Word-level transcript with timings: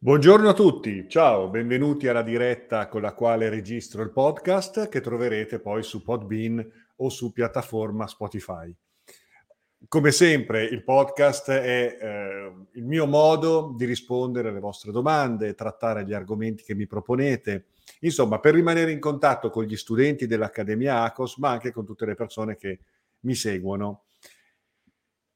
Buongiorno 0.00 0.48
a 0.48 0.54
tutti, 0.54 1.08
ciao, 1.08 1.48
benvenuti 1.48 2.06
alla 2.06 2.22
diretta 2.22 2.86
con 2.86 3.02
la 3.02 3.14
quale 3.14 3.48
registro 3.48 4.00
il 4.00 4.12
podcast 4.12 4.88
che 4.88 5.00
troverete 5.00 5.58
poi 5.58 5.82
su 5.82 6.04
Podbean 6.04 6.64
o 6.98 7.08
su 7.08 7.32
piattaforma 7.32 8.06
Spotify. 8.06 8.72
Come 9.88 10.12
sempre 10.12 10.62
il 10.62 10.84
podcast 10.84 11.50
è 11.50 11.98
eh, 12.00 12.52
il 12.74 12.84
mio 12.84 13.06
modo 13.06 13.74
di 13.76 13.86
rispondere 13.86 14.50
alle 14.50 14.60
vostre 14.60 14.92
domande, 14.92 15.54
trattare 15.54 16.04
gli 16.04 16.12
argomenti 16.12 16.62
che 16.62 16.76
mi 16.76 16.86
proponete, 16.86 17.66
insomma 18.02 18.38
per 18.38 18.54
rimanere 18.54 18.92
in 18.92 19.00
contatto 19.00 19.50
con 19.50 19.64
gli 19.64 19.76
studenti 19.76 20.28
dell'Accademia 20.28 21.02
ACOS 21.02 21.38
ma 21.38 21.50
anche 21.50 21.72
con 21.72 21.84
tutte 21.84 22.06
le 22.06 22.14
persone 22.14 22.54
che 22.54 22.78
mi 23.22 23.34
seguono 23.34 24.04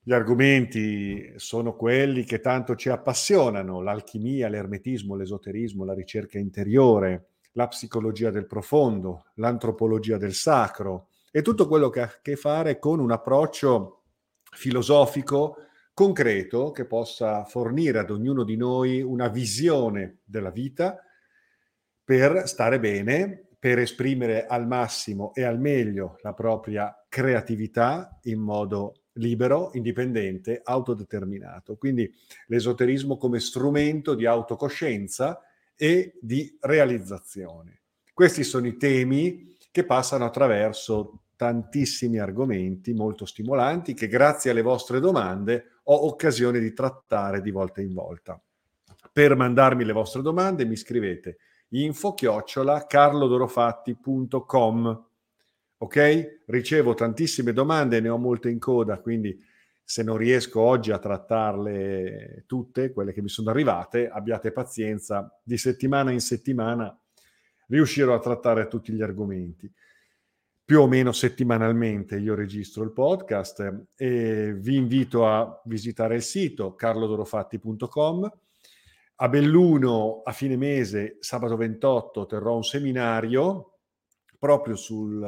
gli 0.05 0.12
argomenti 0.12 1.32
sono 1.36 1.77
quelli 1.77 2.25
che 2.25 2.40
tanto 2.40 2.75
ci 2.75 2.89
appassionano, 2.89 3.81
l'alchimia, 3.81 4.49
l'ermetismo, 4.49 5.14
l'esoterismo, 5.14 5.85
la 5.85 5.94
ricerca 5.94 6.40
interiore, 6.40 7.29
la 7.53 7.68
psicologia 7.68 8.30
del 8.30 8.46
profondo, 8.46 9.27
l'antropologia 9.35 10.17
del 10.17 10.35
sacro 10.35 11.07
e 11.30 11.43
tutto 11.43 11.68
quello 11.68 11.89
che 11.89 12.00
ha 12.00 12.04
a 12.04 12.18
che 12.21 12.35
fare 12.35 12.80
con 12.80 12.99
un 12.99 13.13
approccio 13.13 14.03
filosofico 14.50 15.57
concreto 15.94 16.72
che 16.72 16.85
possa 16.85 17.44
fornire 17.44 18.00
ad 18.00 18.11
ognuno 18.11 18.43
di 18.43 18.57
noi 18.57 19.03
una 19.03 19.29
visione 19.29 20.19
della 20.25 20.50
vita 20.50 20.99
per 22.03 22.49
stare 22.49 22.80
bene, 22.80 23.46
per 23.57 23.79
esprimere 23.79 24.46
al 24.46 24.66
massimo 24.66 25.32
e 25.32 25.44
al 25.44 25.61
meglio 25.61 26.16
la 26.22 26.32
propria 26.32 26.93
creatività 27.08 28.19
in 28.22 28.41
modo 28.41 29.02
libero, 29.14 29.71
indipendente, 29.75 30.61
autodeterminato. 30.62 31.76
Quindi 31.76 32.12
l'esoterismo 32.47 33.16
come 33.16 33.41
strumento 33.41 34.14
di 34.14 34.27
autocoscienza 34.27 35.41
e 35.77 36.14
di 36.20 36.56
realizzazione. 36.60 37.80
Questi 38.12 38.44
sono 38.44 38.66
i 38.66 38.77
temi 38.77 39.56
che 39.70 39.84
passano 39.84 40.24
attraverso 40.24 41.22
tantissimi 41.36 42.19
argomenti 42.19 42.92
molto 42.92 43.24
stimolanti 43.24 43.94
che 43.94 44.06
grazie 44.06 44.52
alle 44.52 44.62
vostre 44.62 45.00
domande 45.00 45.78
ho 45.84 46.06
occasione 46.06 46.60
di 46.60 46.72
trattare 46.72 47.41
di 47.41 47.50
volta 47.50 47.80
in 47.80 47.92
volta. 47.92 48.41
Per 49.12 49.34
mandarmi 49.34 49.84
le 49.84 49.92
vostre 49.92 50.22
domande 50.22 50.64
mi 50.64 50.76
scrivete 50.76 51.38
info 51.70 52.14
chiocciola 52.14 52.86
carlodorofatti.com 52.86 55.06
ok? 55.83 56.42
Ricevo 56.47 56.94
tantissime 56.94 57.52
domande, 57.52 58.00
ne 58.00 58.08
ho 58.08 58.16
molte 58.16 58.48
in 58.50 58.61
coda, 58.61 59.00
quindi 59.00 59.36
se 59.83 60.05
non 60.05 60.16
riesco 60.16 60.61
oggi 60.61 60.92
a 60.92 60.98
trattarle 60.98 62.44
tutte, 62.47 62.92
quelle 62.92 63.12
che 63.12 63.20
mi 63.20 63.28
sono 63.28 63.50
arrivate, 63.50 64.08
abbiate 64.08 64.53
pazienza, 64.53 65.36
di 65.42 65.58
settimana 65.58 66.12
in 66.12 66.20
settimana 66.20 66.97
riuscirò 67.66 68.14
a 68.14 68.20
trattare 68.20 68.69
tutti 68.69 68.92
gli 68.92 69.03
argomenti. 69.03 69.70
Più 70.64 70.80
o 70.80 70.86
meno 70.86 71.10
settimanalmente 71.10 72.16
io 72.16 72.36
registro 72.36 72.84
il 72.84 72.92
podcast 72.92 73.86
e 73.97 74.55
vi 74.55 74.77
invito 74.77 75.27
a 75.27 75.60
visitare 75.64 76.14
il 76.14 76.22
sito 76.22 76.77
carlodorofatti.com. 76.77 78.33
A 79.16 79.28
Belluno 79.28 80.22
a 80.25 80.33
fine 80.33 80.56
mese, 80.56 81.16
sabato 81.19 81.56
28, 81.56 82.27
terrò 82.27 82.55
un 82.55 82.64
seminario 82.64 83.78
proprio 84.38 84.77
sul 84.77 85.20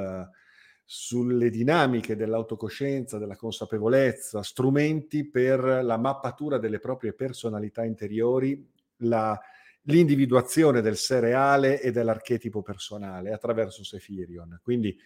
sulle 0.84 1.48
dinamiche 1.48 2.14
dell'autocoscienza, 2.14 3.18
della 3.18 3.36
consapevolezza, 3.36 4.42
strumenti 4.42 5.28
per 5.28 5.60
la 5.82 5.96
mappatura 5.96 6.58
delle 6.58 6.78
proprie 6.78 7.14
personalità 7.14 7.84
interiori, 7.84 8.70
la, 8.98 9.38
l'individuazione 9.82 10.82
del 10.82 10.96
sé 10.96 11.20
reale 11.20 11.80
e 11.80 11.90
dell'archetipo 11.90 12.62
personale 12.62 13.32
attraverso 13.32 13.82
Sefirion. 13.82 14.60
Quindi 14.62 14.96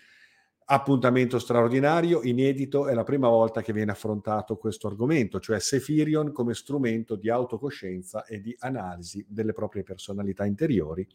appuntamento 0.71 1.39
straordinario, 1.39 2.23
inedito, 2.23 2.89
è 2.89 2.95
la 2.95 3.05
prima 3.05 3.29
volta 3.29 3.63
che 3.63 3.73
viene 3.73 3.93
affrontato 3.93 4.57
questo 4.57 4.87
argomento, 4.87 5.41
cioè 5.41 5.61
Sefirion 5.61 6.33
come 6.33 6.53
strumento 6.55 7.17
di 7.17 7.31
autocoscienza 7.31 8.25
e 8.25 8.41
di 8.41 8.55
analisi 8.59 9.25
delle 9.29 9.53
proprie 9.53 9.83
personalità 9.83 10.45
interiori 10.45 11.07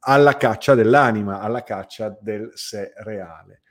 alla 0.00 0.36
caccia 0.36 0.74
dell'anima, 0.74 1.40
alla 1.40 1.62
caccia 1.62 2.16
del 2.20 2.50
sé 2.54 2.92
reale. 2.96 3.62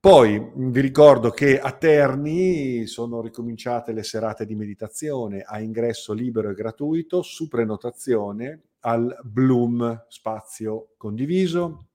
Poi 0.00 0.52
vi 0.54 0.80
ricordo 0.80 1.30
che 1.30 1.58
a 1.58 1.72
Terni 1.72 2.86
sono 2.86 3.20
ricominciate 3.20 3.90
le 3.92 4.04
serate 4.04 4.46
di 4.46 4.54
meditazione 4.54 5.40
a 5.40 5.58
ingresso 5.58 6.12
libero 6.12 6.50
e 6.50 6.54
gratuito 6.54 7.20
su 7.22 7.48
prenotazione 7.48 8.62
al 8.82 9.18
Bloom 9.24 10.04
Spazio 10.06 10.90
Condiviso 10.96 11.88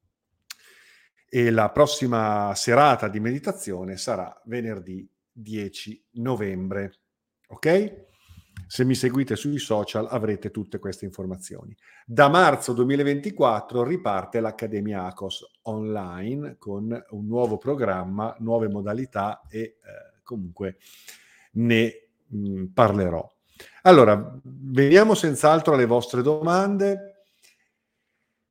e 1.29 1.49
la 1.49 1.69
prossima 1.69 2.51
serata 2.55 3.07
di 3.07 3.21
meditazione 3.21 3.95
sarà 3.95 4.37
venerdì 4.47 5.09
10 5.31 6.07
novembre. 6.15 6.99
Ok? 7.47 8.11
Se 8.67 8.83
mi 8.85 8.95
seguite 8.95 9.35
sui 9.35 9.59
social 9.59 10.07
avrete 10.09 10.51
tutte 10.51 10.79
queste 10.79 11.05
informazioni. 11.05 11.75
Da 12.05 12.29
marzo 12.29 12.73
2024 12.73 13.83
riparte 13.83 14.39
l'Accademia 14.39 15.05
ACOS 15.05 15.59
online 15.63 16.57
con 16.57 17.05
un 17.09 17.25
nuovo 17.25 17.57
programma, 17.57 18.35
nuove 18.39 18.67
modalità 18.69 19.41
e 19.49 19.59
eh, 19.59 19.77
comunque 20.23 20.77
ne 21.53 22.09
mh, 22.27 22.49
mm, 22.49 22.65
parlerò. 22.73 23.27
Allora, 23.83 24.39
veniamo 24.43 25.13
senz'altro 25.13 25.73
alle 25.73 25.85
vostre 25.85 26.21
domande 26.21 27.25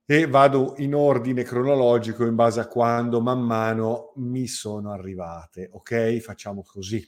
e 0.04 0.26
vado 0.26 0.74
in 0.78 0.94
ordine 0.94 1.42
cronologico 1.42 2.26
in 2.26 2.34
base 2.34 2.60
a 2.60 2.66
quando 2.66 3.20
man 3.20 3.40
mano 3.40 4.12
mi 4.16 4.46
sono 4.46 4.92
arrivate. 4.92 5.68
Ok? 5.72 6.18
Facciamo 6.18 6.62
così. 6.62 7.06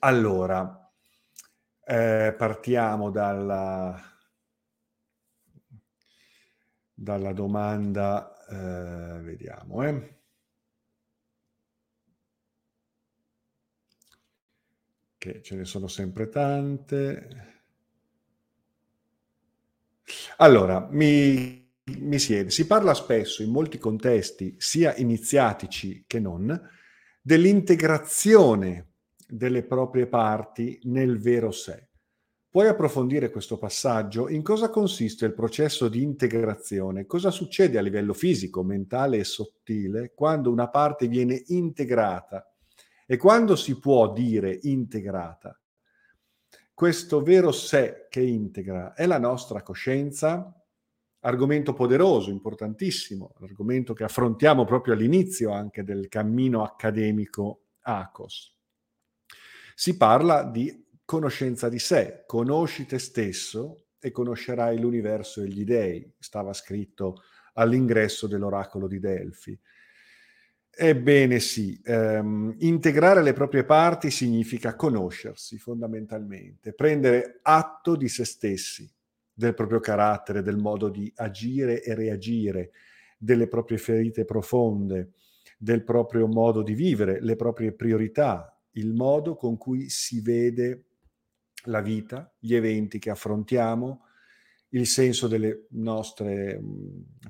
Allora, 0.00 0.79
eh, 1.90 2.32
partiamo 2.36 3.10
dalla, 3.10 4.00
dalla 6.94 7.32
domanda, 7.32 8.46
eh, 8.46 9.20
vediamo, 9.22 9.82
eh. 9.82 10.18
che 15.18 15.42
ce 15.42 15.56
ne 15.56 15.64
sono 15.64 15.88
sempre 15.88 16.28
tante. 16.28 17.48
Allora, 20.36 20.86
mi, 20.92 21.68
mi 21.98 22.18
siede, 22.20 22.50
si 22.50 22.68
parla 22.68 22.94
spesso 22.94 23.42
in 23.42 23.50
molti 23.50 23.78
contesti, 23.78 24.54
sia 24.58 24.94
iniziatici 24.94 26.04
che 26.06 26.20
non, 26.20 26.56
dell'integrazione 27.20 28.89
delle 29.30 29.62
proprie 29.64 30.06
parti 30.06 30.78
nel 30.84 31.18
vero 31.18 31.50
sé. 31.50 31.88
Puoi 32.50 32.66
approfondire 32.66 33.30
questo 33.30 33.58
passaggio? 33.58 34.28
In 34.28 34.42
cosa 34.42 34.70
consiste 34.70 35.24
il 35.24 35.34
processo 35.34 35.88
di 35.88 36.02
integrazione? 36.02 37.06
Cosa 37.06 37.30
succede 37.30 37.78
a 37.78 37.80
livello 37.80 38.12
fisico, 38.12 38.64
mentale 38.64 39.18
e 39.18 39.24
sottile 39.24 40.12
quando 40.14 40.50
una 40.50 40.68
parte 40.68 41.06
viene 41.06 41.44
integrata? 41.46 42.52
E 43.06 43.16
quando 43.16 43.54
si 43.54 43.78
può 43.78 44.12
dire 44.12 44.58
integrata? 44.62 45.56
Questo 46.74 47.22
vero 47.22 47.52
sé 47.52 48.08
che 48.10 48.20
integra 48.20 48.94
è 48.94 49.06
la 49.06 49.18
nostra 49.18 49.62
coscienza? 49.62 50.52
Argomento 51.20 51.72
poderoso, 51.72 52.30
importantissimo, 52.30 53.32
argomento 53.42 53.92
che 53.92 54.02
affrontiamo 54.02 54.64
proprio 54.64 54.94
all'inizio 54.94 55.52
anche 55.52 55.84
del 55.84 56.08
cammino 56.08 56.64
accademico 56.64 57.66
ACOS 57.82 58.59
si 59.80 59.96
parla 59.96 60.42
di 60.42 60.88
conoscenza 61.06 61.70
di 61.70 61.78
sé, 61.78 62.24
conosci 62.26 62.84
te 62.84 62.98
stesso 62.98 63.86
e 63.98 64.10
conoscerai 64.10 64.78
l'universo 64.78 65.40
e 65.40 65.48
gli 65.48 65.64
dei, 65.64 66.06
stava 66.18 66.52
scritto 66.52 67.22
all'ingresso 67.54 68.26
dell'oracolo 68.26 68.86
di 68.86 68.98
Delfi. 68.98 69.58
Ebbene 70.70 71.40
sì, 71.40 71.80
ehm, 71.82 72.56
integrare 72.58 73.22
le 73.22 73.32
proprie 73.32 73.64
parti 73.64 74.10
significa 74.10 74.76
conoscersi 74.76 75.56
fondamentalmente, 75.56 76.74
prendere 76.74 77.38
atto 77.40 77.96
di 77.96 78.08
se 78.10 78.26
stessi, 78.26 78.86
del 79.32 79.54
proprio 79.54 79.80
carattere, 79.80 80.42
del 80.42 80.58
modo 80.58 80.90
di 80.90 81.10
agire 81.16 81.82
e 81.82 81.94
reagire, 81.94 82.72
delle 83.16 83.48
proprie 83.48 83.78
ferite 83.78 84.26
profonde, 84.26 85.12
del 85.56 85.82
proprio 85.84 86.26
modo 86.26 86.60
di 86.60 86.74
vivere, 86.74 87.18
le 87.22 87.36
proprie 87.36 87.72
priorità, 87.72 88.54
il 88.72 88.92
modo 88.92 89.36
con 89.36 89.56
cui 89.56 89.88
si 89.88 90.20
vede 90.20 90.84
la 91.64 91.80
vita, 91.80 92.32
gli 92.38 92.54
eventi 92.54 92.98
che 92.98 93.10
affrontiamo, 93.10 94.04
il 94.70 94.86
senso 94.86 95.26
delle 95.26 95.66
nostre 95.70 96.60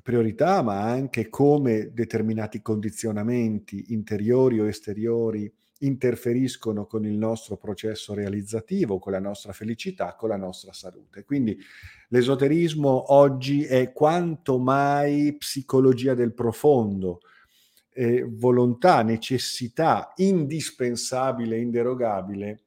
priorità, 0.03 0.61
ma 0.61 0.81
anche 0.81 1.29
come 1.29 1.91
determinati 1.91 2.61
condizionamenti 2.61 3.93
interiori 3.93 4.59
o 4.59 4.67
esteriori 4.67 5.51
interferiscono 5.79 6.85
con 6.85 7.05
il 7.05 7.17
nostro 7.17 7.57
processo 7.57 8.13
realizzativo, 8.13 8.99
con 8.99 9.13
la 9.13 9.19
nostra 9.19 9.53
felicità, 9.53 10.15
con 10.15 10.29
la 10.29 10.37
nostra 10.37 10.73
salute. 10.73 11.23
Quindi 11.23 11.57
l'esoterismo 12.09 13.13
oggi 13.13 13.63
è 13.63 13.91
quanto 13.91 14.59
mai 14.59 15.35
psicologia 15.37 16.13
del 16.13 16.33
profondo, 16.33 17.21
eh, 17.93 18.23
volontà, 18.27 19.01
necessità 19.03 20.13
indispensabile, 20.15 21.59
inderogabile 21.59 22.63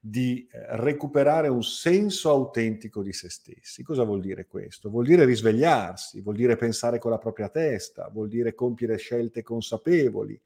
di 0.00 0.46
eh, 0.50 0.76
recuperare 0.76 1.48
un 1.48 1.62
senso 1.62 2.28
autentico 2.28 3.02
di 3.02 3.12
se 3.12 3.30
stessi. 3.30 3.82
Cosa 3.82 4.04
vuol 4.04 4.20
dire 4.20 4.46
questo? 4.46 4.90
Vuol 4.90 5.06
dire 5.06 5.24
risvegliarsi, 5.24 6.20
vuol 6.20 6.36
dire 6.36 6.56
pensare 6.56 6.98
con 6.98 7.10
la 7.10 7.18
propria 7.18 7.48
testa, 7.48 8.10
vuol 8.12 8.28
dire 8.28 8.54
compiere 8.54 8.96
scelte 8.96 9.42
consapevoli, 9.42 10.38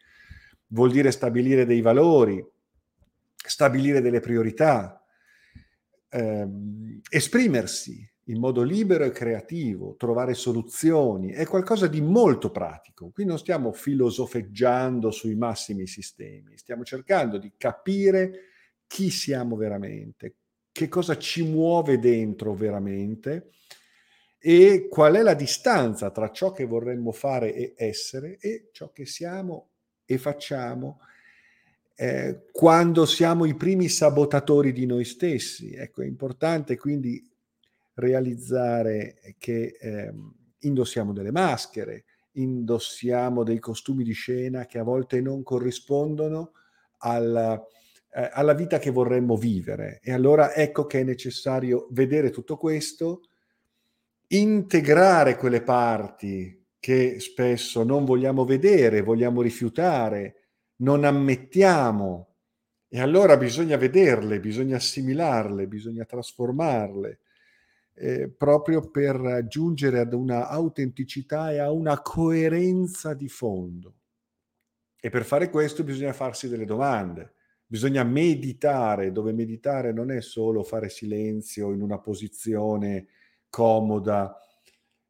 vuol 0.69 0.93
dire 0.93 1.11
stabilire 1.11 1.67
dei 1.67 1.81
valori, 1.81 2.45
stabilire 3.35 4.01
delle 4.01 4.21
priorità, 4.21 5.03
ehm, 6.11 7.01
esprimersi 7.09 8.09
in 8.29 8.39
modo 8.39 8.63
libero 8.63 9.05
e 9.05 9.11
creativo, 9.11 9.95
trovare 9.97 10.35
soluzioni, 10.35 11.31
è 11.31 11.47
qualcosa 11.47 11.87
di 11.87 12.01
molto 12.01 12.51
pratico. 12.51 13.11
Qui 13.11 13.25
non 13.25 13.39
stiamo 13.39 13.73
filosofeggiando 13.73 15.11
sui 15.11 15.35
massimi 15.35 15.87
sistemi, 15.87 16.57
stiamo 16.57 16.85
cercando 16.85 17.39
di 17.39 17.53
capire 17.57 18.41
chi 18.87 19.11
siamo 19.11 19.57
veramente, 19.57 20.37
che 20.73 20.89
cosa 20.89 21.17
ci 21.17 21.43
muove 21.43 21.99
dentro 21.99 22.55
veramente 22.55 23.51
e 24.39 24.89
qual 24.89 25.15
è 25.15 25.23
la 25.23 25.35
distanza 25.35 26.11
tra 26.11 26.31
ciò 26.31 26.53
che 26.53 26.65
vorremmo 26.65 27.13
fare 27.13 27.55
e 27.55 27.75
essere 27.77 28.39
e 28.39 28.69
ciò 28.73 28.93
che 28.93 29.05
siamo 29.07 29.71
e 30.05 30.19
facciamo 30.19 31.01
eh, 31.97 32.45
quando 32.53 33.07
siamo 33.07 33.47
i 33.47 33.55
primi 33.55 33.89
sabotatori 33.89 34.73
di 34.73 34.87
noi 34.87 35.05
stessi. 35.05 35.73
Ecco, 35.73 36.03
è 36.03 36.07
importante 36.07 36.77
quindi 36.77 37.27
realizzare 37.99 39.17
che 39.39 39.77
eh, 39.81 40.13
indossiamo 40.61 41.13
delle 41.13 41.33
maschere, 41.33 42.05
indossiamo 42.33 43.43
dei 43.43 43.59
costumi 43.59 44.05
di 44.05 44.13
scena 44.13 44.67
che 44.67 44.79
a 44.79 44.85
volte 44.85 45.21
non 45.21 45.43
corrispondono 45.43 46.53
al, 46.99 47.61
eh, 48.11 48.31
alla 48.33 48.55
vita 48.55 48.79
che 48.79 48.91
vorremmo 48.91 49.37
vivere. 49.37 49.99
E 50.03 50.13
allora 50.13 50.55
ecco 50.55 50.87
che 50.87 51.01
è 51.01 51.05
necessario 51.05 51.89
vedere 51.91 52.31
tutto 52.31 52.57
questo, 52.57 53.23
integrare 54.29 55.37
quelle 55.37 55.63
parti 55.63 56.67
che 56.79 57.19
spesso 57.19 57.83
non 57.83 58.05
vogliamo 58.05 58.45
vedere, 58.45 59.03
vogliamo 59.03 59.43
rifiutare, 59.43 60.51
non 60.77 61.05
ammettiamo. 61.05 62.27
E 62.91 63.01
allora 63.01 63.37
bisogna 63.37 63.77
vederle, 63.77 64.41
bisogna 64.41 64.77
assimilarle, 64.77 65.67
bisogna 65.67 66.05
trasformarle, 66.05 67.19
eh, 67.99 68.29
proprio 68.29 68.91
per 68.91 69.47
giungere 69.49 69.99
ad 69.99 70.13
una 70.13 70.49
autenticità 70.49 71.51
e 71.51 71.59
a 71.59 71.71
una 71.71 72.01
coerenza 72.01 73.13
di 73.15 73.29
fondo. 73.29 73.95
E 75.01 75.11
per 75.11 75.25
fare 75.25 75.51
questo 75.51 75.85
bisogna 75.85 76.13
farsi 76.13 76.49
delle 76.49 76.65
domande, 76.65 77.35
bisogna 77.67 78.05
meditare, 78.05 79.13
dove 79.13 79.33
meditare 79.33 79.93
non 79.93 80.11
è 80.11 80.21
solo 80.21 80.63
fare 80.63 80.89
silenzio 80.89 81.73
in 81.73 81.83
una 81.83 81.99
posizione 81.99 83.09
comoda, 83.49 84.37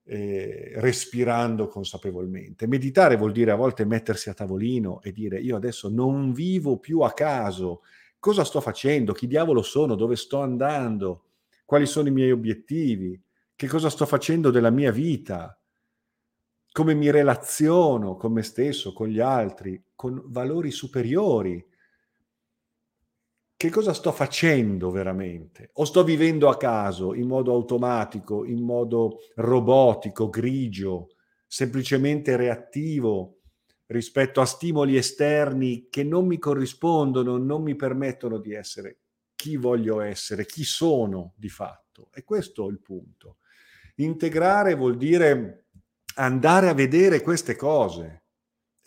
eh, 0.04 0.72
respirando 0.76 1.68
consapevolmente. 1.68 2.66
Meditare 2.66 3.16
vuol 3.16 3.32
dire 3.32 3.50
a 3.50 3.56
volte 3.56 3.84
mettersi 3.84 4.30
a 4.30 4.34
tavolino 4.34 5.00
e 5.02 5.12
dire 5.12 5.38
io 5.38 5.56
adesso 5.56 5.88
non 5.88 6.32
vivo 6.32 6.78
più 6.78 7.00
a 7.00 7.12
caso, 7.12 7.82
cosa 8.18 8.44
sto 8.44 8.60
facendo, 8.60 9.12
chi 9.12 9.26
diavolo 9.26 9.62
sono, 9.62 9.94
dove 9.94 10.16
sto 10.16 10.40
andando, 10.40 11.27
quali 11.68 11.84
sono 11.84 12.08
i 12.08 12.12
miei 12.12 12.30
obiettivi, 12.30 13.22
che 13.54 13.66
cosa 13.66 13.90
sto 13.90 14.06
facendo 14.06 14.50
della 14.50 14.70
mia 14.70 14.90
vita, 14.90 15.54
come 16.72 16.94
mi 16.94 17.10
relaziono 17.10 18.16
con 18.16 18.32
me 18.32 18.42
stesso, 18.42 18.94
con 18.94 19.08
gli 19.08 19.20
altri, 19.20 19.84
con 19.94 20.22
valori 20.28 20.70
superiori 20.70 21.62
che 23.54 23.68
cosa 23.68 23.92
sto 23.92 24.12
facendo 24.12 24.90
veramente? 24.90 25.68
O 25.74 25.84
sto 25.84 26.04
vivendo 26.04 26.48
a 26.48 26.56
caso, 26.56 27.12
in 27.12 27.26
modo 27.26 27.52
automatico, 27.52 28.46
in 28.46 28.62
modo 28.62 29.18
robotico, 29.34 30.30
grigio, 30.30 31.08
semplicemente 31.46 32.34
reattivo 32.36 33.40
rispetto 33.88 34.40
a 34.40 34.46
stimoli 34.46 34.96
esterni 34.96 35.88
che 35.90 36.02
non 36.02 36.26
mi 36.26 36.38
corrispondono, 36.38 37.36
non 37.36 37.62
mi 37.62 37.76
permettono 37.76 38.38
di 38.38 38.54
essere 38.54 39.00
chi 39.38 39.56
voglio 39.56 40.00
essere, 40.00 40.46
chi 40.46 40.64
sono 40.64 41.32
di 41.36 41.48
fatto. 41.48 42.10
E 42.12 42.24
questo 42.24 42.66
è 42.66 42.70
il 42.72 42.80
punto. 42.80 43.36
Integrare 43.96 44.74
vuol 44.74 44.96
dire 44.96 45.66
andare 46.16 46.68
a 46.68 46.74
vedere 46.74 47.20
queste 47.20 47.54
cose, 47.54 48.24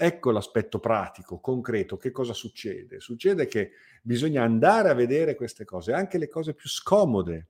Ecco 0.03 0.31
l'aspetto 0.31 0.79
pratico, 0.79 1.39
concreto. 1.39 1.95
Che 1.95 2.09
cosa 2.09 2.33
succede? 2.33 2.99
Succede 2.99 3.45
che 3.45 3.73
bisogna 4.01 4.41
andare 4.41 4.89
a 4.89 4.95
vedere 4.95 5.35
queste 5.35 5.63
cose, 5.63 5.93
anche 5.93 6.17
le 6.17 6.27
cose 6.27 6.55
più 6.55 6.67
scomode. 6.67 7.49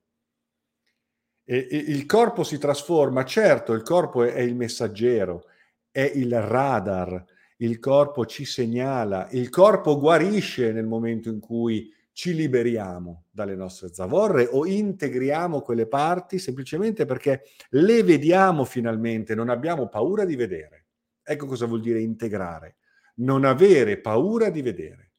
E, 1.45 1.65
e 1.71 1.77
il 1.77 2.05
corpo 2.05 2.43
si 2.43 2.57
trasforma, 2.57 3.23
certo, 3.23 3.71
il 3.71 3.83
corpo 3.83 4.23
è, 4.23 4.33
è 4.33 4.41
il 4.41 4.57
messaggero, 4.57 5.45
è 5.89 6.01
il 6.01 6.41
radar, 6.41 7.23
il 7.59 7.79
corpo 7.79 8.25
ci 8.25 8.43
segnala, 8.43 9.29
il 9.31 9.47
corpo 9.47 9.97
guarisce 9.97 10.73
nel 10.73 10.87
momento 10.87 11.29
in 11.29 11.39
cui 11.39 11.89
ci 12.13 12.33
liberiamo 12.33 13.25
dalle 13.31 13.55
nostre 13.55 13.93
zavorre 13.93 14.47
o 14.49 14.65
integriamo 14.65 15.61
quelle 15.61 15.87
parti 15.87 16.39
semplicemente 16.39 17.05
perché 17.05 17.43
le 17.69 18.03
vediamo 18.03 18.65
finalmente, 18.65 19.35
non 19.35 19.49
abbiamo 19.49 19.87
paura 19.87 20.25
di 20.25 20.35
vedere. 20.35 20.85
Ecco 21.23 21.45
cosa 21.45 21.65
vuol 21.65 21.81
dire 21.81 22.01
integrare. 22.01 22.77
Non 23.15 23.45
avere 23.45 23.99
paura 23.99 24.49
di 24.49 24.61
vedere, 24.61 25.11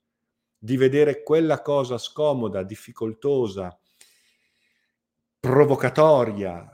di 0.59 0.77
vedere 0.77 1.23
quella 1.23 1.63
cosa 1.63 1.99
scomoda, 1.99 2.63
difficoltosa, 2.63 3.77
provocatoria, 5.39 6.72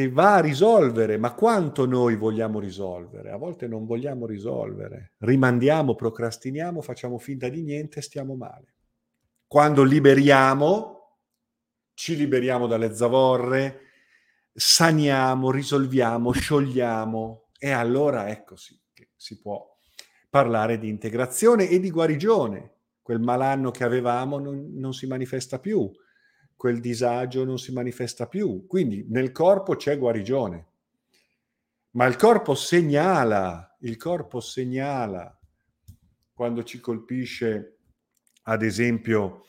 che 0.00 0.08
va 0.08 0.36
a 0.36 0.40
risolvere, 0.40 1.18
ma 1.18 1.34
quanto 1.34 1.84
noi 1.84 2.16
vogliamo 2.16 2.58
risolvere? 2.58 3.30
A 3.30 3.36
volte 3.36 3.66
non 3.68 3.84
vogliamo 3.84 4.24
risolvere, 4.24 5.12
rimandiamo, 5.18 5.94
procrastiniamo, 5.94 6.80
facciamo 6.80 7.18
finta 7.18 7.50
di 7.50 7.60
niente, 7.60 8.00
stiamo 8.00 8.34
male. 8.34 8.76
Quando 9.46 9.82
liberiamo, 9.82 11.18
ci 11.92 12.16
liberiamo 12.16 12.66
dalle 12.66 12.94
zavorre, 12.94 13.80
saniamo, 14.54 15.50
risolviamo, 15.50 16.32
sciogliamo 16.32 17.48
e 17.58 17.70
allora 17.70 18.30
ecco 18.30 18.56
sì 18.56 18.80
che 18.94 19.10
si 19.16 19.38
può 19.38 19.62
parlare 20.30 20.78
di 20.78 20.88
integrazione 20.88 21.68
e 21.68 21.78
di 21.78 21.90
guarigione. 21.90 22.76
Quel 23.02 23.20
malanno 23.20 23.70
che 23.70 23.84
avevamo 23.84 24.38
non, 24.38 24.72
non 24.76 24.94
si 24.94 25.06
manifesta 25.06 25.58
più, 25.58 25.90
quel 26.60 26.78
disagio 26.78 27.42
non 27.42 27.58
si 27.58 27.72
manifesta 27.72 28.26
più. 28.26 28.66
Quindi 28.66 29.06
nel 29.08 29.32
corpo 29.32 29.76
c'è 29.76 29.96
guarigione. 29.96 30.66
Ma 31.92 32.04
il 32.04 32.16
corpo 32.16 32.54
segnala, 32.54 33.78
il 33.80 33.96
corpo 33.96 34.40
segnala 34.40 35.40
quando 36.34 36.62
ci 36.62 36.78
colpisce, 36.78 37.78
ad 38.42 38.62
esempio, 38.62 39.46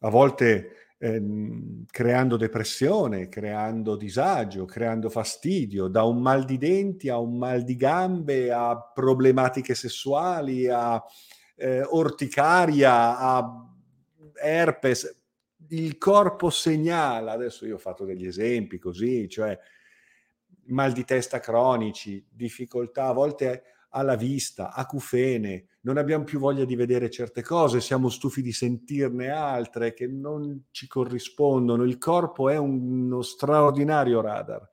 a 0.00 0.10
volte 0.10 0.94
ehm, 0.98 1.84
creando 1.86 2.36
depressione, 2.36 3.28
creando 3.28 3.94
disagio, 3.94 4.64
creando 4.64 5.08
fastidio, 5.08 5.86
da 5.86 6.02
un 6.02 6.20
mal 6.20 6.44
di 6.44 6.58
denti 6.58 7.08
a 7.08 7.18
un 7.18 7.38
mal 7.38 7.62
di 7.62 7.76
gambe, 7.76 8.50
a 8.50 8.76
problematiche 8.92 9.76
sessuali, 9.76 10.66
a 10.66 11.00
eh, 11.54 11.82
orticaria, 11.82 13.16
a 13.16 13.70
herpes. 14.42 15.19
Il 15.72 15.98
corpo 15.98 16.50
segnala, 16.50 17.32
adesso 17.32 17.66
io 17.66 17.76
ho 17.76 17.78
fatto 17.78 18.04
degli 18.04 18.26
esempi 18.26 18.78
così, 18.78 19.28
cioè 19.28 19.56
mal 20.66 20.92
di 20.92 21.04
testa 21.04 21.38
cronici, 21.38 22.24
difficoltà, 22.28 23.06
a 23.06 23.12
volte 23.12 23.62
alla 23.90 24.16
vista, 24.16 24.72
acufene, 24.72 25.66
non 25.82 25.96
abbiamo 25.96 26.24
più 26.24 26.38
voglia 26.38 26.64
di 26.64 26.76
vedere 26.76 27.10
certe 27.10 27.42
cose, 27.42 27.80
siamo 27.80 28.08
stufi 28.08 28.42
di 28.42 28.52
sentirne 28.52 29.30
altre 29.30 29.94
che 29.94 30.06
non 30.06 30.64
ci 30.70 30.86
corrispondono. 30.86 31.84
Il 31.84 31.98
corpo 31.98 32.48
è 32.48 32.56
uno 32.56 33.22
straordinario 33.22 34.20
radar. 34.20 34.68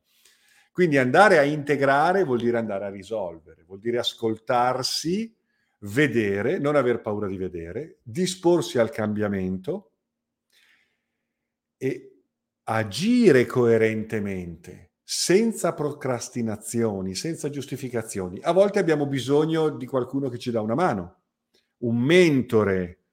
Quindi 0.71 0.97
andare 0.97 1.37
a 1.37 1.43
integrare 1.43 2.23
vuol 2.23 2.39
dire 2.39 2.57
andare 2.57 2.85
a 2.85 2.89
risolvere, 2.89 3.63
vuol 3.65 3.79
dire 3.79 3.97
ascoltarsi, 3.99 5.35
vedere, 5.81 6.59
non 6.59 6.75
aver 6.75 7.01
paura 7.01 7.27
di 7.27 7.37
vedere, 7.37 7.99
disporsi 8.03 8.77
al 8.77 8.89
cambiamento 8.89 9.86
e 11.77 12.21
agire 12.63 13.45
coerentemente 13.45 14.91
senza 15.03 15.73
procrastinazioni, 15.73 17.15
senza 17.15 17.49
giustificazioni. 17.49 18.39
A 18.41 18.51
volte 18.51 18.79
abbiamo 18.79 19.05
bisogno 19.05 19.69
di 19.69 19.85
qualcuno 19.85 20.27
che 20.27 20.37
ci 20.37 20.51
dà 20.51 20.59
una 20.59 20.75
mano. 20.75 21.15
un 21.79 21.97
mentore, 21.97 23.03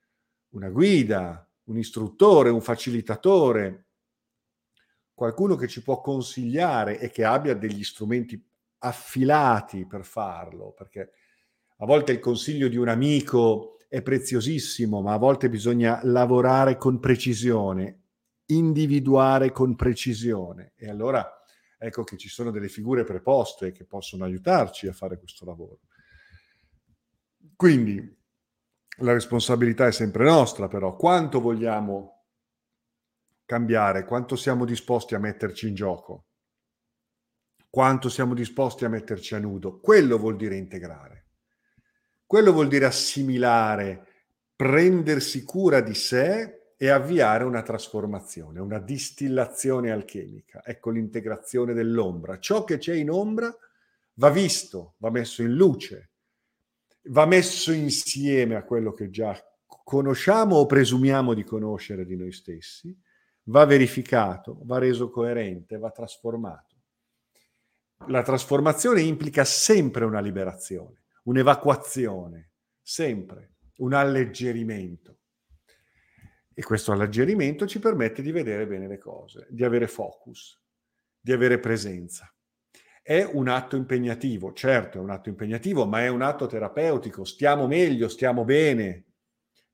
una 0.54 0.70
guida, 0.70 1.46
un 1.64 1.78
istruttore, 1.78 2.48
un 2.48 2.62
facilitatore, 2.62 3.86
qualcuno 5.12 5.54
che 5.54 5.68
ci 5.68 5.82
può 5.82 6.00
consigliare 6.00 6.98
e 6.98 7.10
che 7.10 7.24
abbia 7.24 7.54
degli 7.54 7.84
strumenti 7.84 8.42
affilati 8.78 9.86
per 9.86 10.04
farlo, 10.04 10.72
perché 10.72 11.12
a 11.78 11.86
volte 11.86 12.12
il 12.12 12.20
consiglio 12.20 12.68
di 12.68 12.76
un 12.76 12.88
amico 12.88 13.78
è 13.88 14.02
preziosissimo, 14.02 15.00
ma 15.02 15.12
a 15.12 15.18
volte 15.18 15.48
bisogna 15.48 16.00
lavorare 16.02 16.76
con 16.76 16.98
precisione, 16.98 18.03
individuare 18.46 19.52
con 19.52 19.74
precisione. 19.76 20.72
E 20.76 20.88
allora 20.88 21.26
ecco 21.78 22.04
che 22.04 22.16
ci 22.16 22.28
sono 22.28 22.50
delle 22.50 22.68
figure 22.68 23.04
preposte 23.04 23.72
che 23.72 23.84
possono 23.84 24.24
aiutarci 24.24 24.86
a 24.86 24.92
fare 24.92 25.18
questo 25.18 25.44
lavoro. 25.44 25.80
Quindi 27.56 28.22
la 28.98 29.12
responsabilità 29.12 29.86
è 29.86 29.92
sempre 29.92 30.24
nostra, 30.24 30.68
però 30.68 30.96
quanto 30.96 31.40
vogliamo 31.40 32.24
cambiare, 33.44 34.04
quanto 34.04 34.36
siamo 34.36 34.64
disposti 34.64 35.14
a 35.14 35.18
metterci 35.18 35.68
in 35.68 35.74
gioco, 35.74 36.26
quanto 37.68 38.08
siamo 38.08 38.34
disposti 38.34 38.84
a 38.84 38.88
metterci 38.88 39.34
a 39.34 39.38
nudo, 39.38 39.80
quello 39.80 40.16
vuol 40.16 40.36
dire 40.36 40.56
integrare. 40.56 41.26
Quello 42.26 42.52
vuol 42.52 42.68
dire 42.68 42.86
assimilare, 42.86 44.06
prendersi 44.56 45.44
cura 45.44 45.80
di 45.80 45.94
sé 45.94 46.63
e 46.84 46.90
avviare 46.90 47.44
una 47.44 47.62
trasformazione, 47.62 48.60
una 48.60 48.78
distillazione 48.78 49.90
alchemica. 49.90 50.62
Ecco 50.62 50.90
l'integrazione 50.90 51.72
dell'ombra. 51.72 52.38
Ciò 52.38 52.62
che 52.64 52.76
c'è 52.76 52.92
in 52.92 53.08
ombra 53.08 53.50
va 54.16 54.28
visto, 54.28 54.96
va 54.98 55.08
messo 55.08 55.40
in 55.40 55.54
luce, 55.54 56.10
va 57.04 57.24
messo 57.24 57.72
insieme 57.72 58.54
a 58.54 58.64
quello 58.64 58.92
che 58.92 59.08
già 59.08 59.34
conosciamo 59.66 60.56
o 60.56 60.66
presumiamo 60.66 61.32
di 61.32 61.42
conoscere 61.42 62.04
di 62.04 62.16
noi 62.16 62.32
stessi, 62.32 62.94
va 63.44 63.64
verificato, 63.64 64.58
va 64.64 64.76
reso 64.76 65.08
coerente, 65.08 65.78
va 65.78 65.90
trasformato. 65.90 66.74
La 68.08 68.20
trasformazione 68.20 69.00
implica 69.00 69.46
sempre 69.46 70.04
una 70.04 70.20
liberazione, 70.20 71.04
un'evacuazione, 71.22 72.50
sempre 72.82 73.52
un 73.76 73.94
alleggerimento. 73.94 75.20
E 76.54 76.62
questo 76.62 76.92
alleggerimento 76.92 77.66
ci 77.66 77.80
permette 77.80 78.22
di 78.22 78.30
vedere 78.30 78.66
bene 78.66 78.86
le 78.86 78.98
cose, 78.98 79.46
di 79.50 79.64
avere 79.64 79.88
focus, 79.88 80.60
di 81.20 81.32
avere 81.32 81.58
presenza. 81.58 82.32
È 83.02 83.22
un 83.22 83.48
atto 83.48 83.76
impegnativo, 83.76 84.52
certo 84.52 84.98
è 84.98 85.00
un 85.00 85.10
atto 85.10 85.28
impegnativo, 85.28 85.84
ma 85.84 86.02
è 86.02 86.08
un 86.08 86.22
atto 86.22 86.46
terapeutico. 86.46 87.24
Stiamo 87.24 87.66
meglio, 87.66 88.08
stiamo 88.08 88.44
bene, 88.44 89.04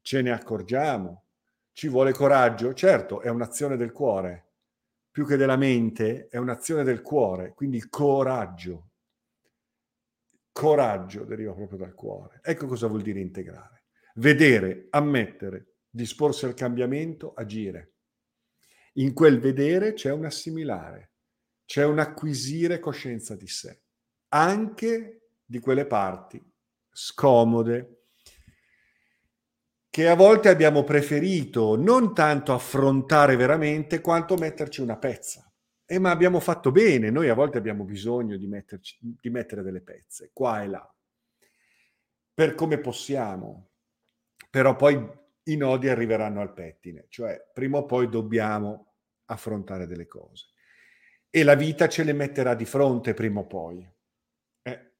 ce 0.01 0.23
ne 0.23 0.33
accorgiamo. 0.33 1.27
Ci 1.73 1.89
vuole 1.89 2.13
coraggio, 2.13 2.75
certo 2.75 3.21
è 3.21 3.29
un'azione 3.29 3.77
del 3.77 3.93
cuore, 3.93 4.49
più 5.11 5.27
che 5.27 5.37
della 5.37 5.57
mente, 5.57 6.29
è 6.29 6.39
un'azione 6.39 6.83
del 6.83 7.03
cuore, 7.03 7.53
quindi 7.55 7.89
coraggio. 7.89 8.89
Coraggio 10.51 11.25
deriva 11.25 11.53
proprio 11.53 11.79
dal 11.79 11.95
cuore. 11.95 12.41
Ecco 12.43 12.67
cosa 12.67 12.87
vuol 12.87 13.03
dire 13.03 13.21
integrare. 13.21 13.85
Vedere, 14.15 14.87
ammettere, 14.91 15.70
disporsi 15.91 16.45
al 16.45 16.55
cambiamento, 16.55 17.35
agire. 17.35 17.95
In 18.95 19.13
quel 19.13 19.39
vedere 19.39 19.93
c'è 19.93 20.13
un 20.13 20.25
assimilare 20.25 21.11
c'è 21.71 21.85
un 21.85 22.01
acquisire 22.01 22.81
coscienza 22.81 23.37
di 23.37 23.47
sé, 23.47 23.83
anche 24.31 25.29
di 25.45 25.61
quelle 25.61 25.87
parti 25.87 26.45
scomode 26.91 28.07
che 29.89 30.09
a 30.09 30.17
volte 30.17 30.49
abbiamo 30.49 30.83
preferito 30.83 31.77
non 31.77 32.13
tanto 32.13 32.53
affrontare 32.53 33.37
veramente 33.37 34.01
quanto 34.01 34.35
metterci 34.35 34.81
una 34.81 34.97
pezza. 34.97 35.49
Eh, 35.87 36.01
ma 36.01 36.11
abbiamo 36.11 36.41
fatto 36.41 36.73
bene, 36.73 37.09
noi 37.11 37.29
a 37.29 37.35
volte 37.35 37.59
abbiamo 37.59 37.85
bisogno 37.85 38.37
di, 38.37 38.49
metterci, 38.49 38.99
di 39.01 39.31
mettere 39.31 39.63
delle 39.63 39.81
pezze, 39.81 40.31
qua 40.33 40.65
e 40.65 40.67
là, 40.67 40.95
per 42.35 42.57
come 42.57 42.81
possiamo, 42.81 43.71
però 44.51 44.75
poi 44.75 45.09
i 45.45 45.57
nodi 45.57 45.89
arriveranno 45.89 46.41
al 46.41 46.53
pettine, 46.53 47.07
cioè 47.09 47.51
prima 47.53 47.79
o 47.79 47.87
poi 47.87 48.09
dobbiamo 48.09 48.95
affrontare 49.27 49.87
delle 49.87 50.07
cose. 50.07 50.49
E 51.31 51.43
la 51.45 51.55
vita 51.55 51.89
ce 51.89 52.03
le 52.03 52.13
metterà 52.13 52.55
di 52.55 52.65
fronte 52.65 53.15
prima 53.15 53.41
o 53.41 53.47
poi. 53.47 53.89
Eh, 54.63 54.93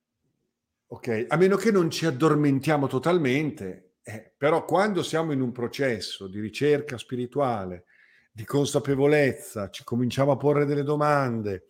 ok, 0.87 1.27
a 1.29 1.37
meno 1.37 1.57
che 1.57 1.71
non 1.71 1.91
ci 1.91 2.07
addormentiamo 2.07 2.87
totalmente, 2.87 3.97
eh, 4.03 4.33
però 4.37 4.65
quando 4.65 5.03
siamo 5.03 5.33
in 5.33 5.41
un 5.41 5.53
processo 5.53 6.29
di 6.29 6.41
ricerca 6.41 6.97
spirituale, 6.97 7.85
di 8.33 8.45
consapevolezza, 8.45 9.71
ci 9.71 9.85
cominciamo 9.85 10.33
a 10.33 10.37
porre 10.37 10.65
delle 10.65 10.85
domande, 10.85 11.67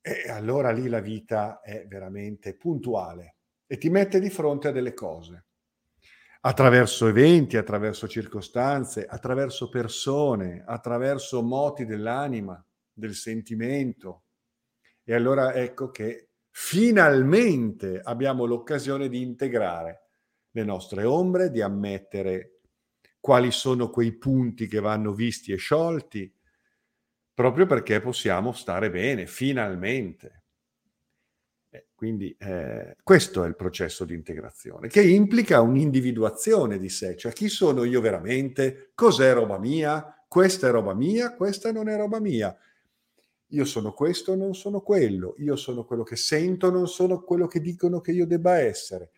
eh, 0.00 0.30
allora 0.30 0.70
lì 0.70 0.88
la 0.88 1.00
vita 1.00 1.60
è 1.60 1.86
veramente 1.86 2.56
puntuale 2.56 3.36
e 3.66 3.76
ti 3.76 3.90
mette 3.90 4.18
di 4.18 4.30
fronte 4.30 4.68
a 4.68 4.72
delle 4.72 4.94
cose 4.94 5.49
attraverso 6.40 7.06
eventi, 7.06 7.56
attraverso 7.56 8.08
circostanze, 8.08 9.04
attraverso 9.04 9.68
persone, 9.68 10.62
attraverso 10.66 11.42
moti 11.42 11.84
dell'anima 11.84 12.64
del 12.92 13.14
sentimento. 13.14 14.24
E 15.04 15.14
allora 15.14 15.52
ecco 15.54 15.90
che 15.90 16.30
finalmente 16.50 18.00
abbiamo 18.02 18.44
l'occasione 18.44 19.08
di 19.08 19.20
integrare 19.22 20.08
le 20.52 20.64
nostre 20.64 21.04
ombre, 21.04 21.50
di 21.50 21.60
ammettere 21.60 22.60
quali 23.20 23.50
sono 23.50 23.90
quei 23.90 24.16
punti 24.16 24.66
che 24.66 24.80
vanno 24.80 25.12
visti 25.12 25.52
e 25.52 25.56
sciolti, 25.56 26.32
proprio 27.34 27.66
perché 27.66 28.00
possiamo 28.00 28.52
stare 28.52 28.90
bene, 28.90 29.26
finalmente. 29.26 30.39
Quindi 32.00 32.34
eh, 32.38 32.96
questo 33.02 33.44
è 33.44 33.46
il 33.46 33.56
processo 33.56 34.06
di 34.06 34.14
integrazione, 34.14 34.88
che 34.88 35.02
implica 35.02 35.60
un'individuazione 35.60 36.78
di 36.78 36.88
sé, 36.88 37.14
cioè 37.14 37.30
chi 37.30 37.50
sono 37.50 37.84
io 37.84 38.00
veramente, 38.00 38.92
cos'è 38.94 39.34
roba 39.34 39.58
mia, 39.58 40.24
questa 40.26 40.68
è 40.68 40.70
roba 40.70 40.94
mia, 40.94 41.34
questa 41.34 41.70
non 41.72 41.90
è 41.90 41.98
roba 41.98 42.18
mia. 42.18 42.56
Io 43.48 43.64
sono 43.66 43.92
questo, 43.92 44.34
non 44.34 44.54
sono 44.54 44.80
quello. 44.80 45.34
Io 45.40 45.56
sono 45.56 45.84
quello 45.84 46.02
che 46.02 46.16
sento, 46.16 46.70
non 46.70 46.88
sono 46.88 47.20
quello 47.20 47.46
che 47.46 47.60
dicono 47.60 48.00
che 48.00 48.12
io 48.12 48.26
debba 48.26 48.58
essere. 48.58 49.10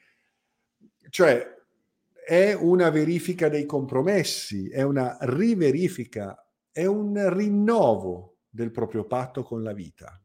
Cioè, 1.08 1.54
è 2.26 2.52
una 2.52 2.90
verifica 2.90 3.48
dei 3.48 3.64
compromessi, 3.64 4.68
è 4.68 4.82
una 4.82 5.16
riverifica, 5.20 6.36
è 6.72 6.84
un 6.86 7.32
rinnovo 7.32 8.38
del 8.48 8.72
proprio 8.72 9.04
patto 9.04 9.44
con 9.44 9.62
la 9.62 9.72
vita. 9.72 10.21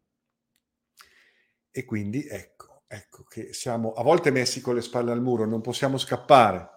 E 1.77 1.85
quindi 1.85 2.25
ecco, 2.27 2.81
ecco 2.87 3.21
che 3.25 3.53
siamo 3.53 3.93
a 3.93 4.01
volte 4.01 4.31
messi 4.31 4.61
con 4.61 4.73
le 4.73 4.81
spalle 4.81 5.11
al 5.11 5.21
muro, 5.21 5.45
non 5.45 5.61
possiamo 5.61 5.99
scappare. 5.99 6.67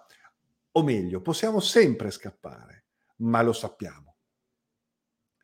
O 0.73 0.83
meglio, 0.83 1.21
possiamo 1.21 1.59
sempre 1.59 2.11
scappare, 2.11 2.85
ma 3.17 3.41
lo 3.41 3.51
sappiamo 3.51 4.17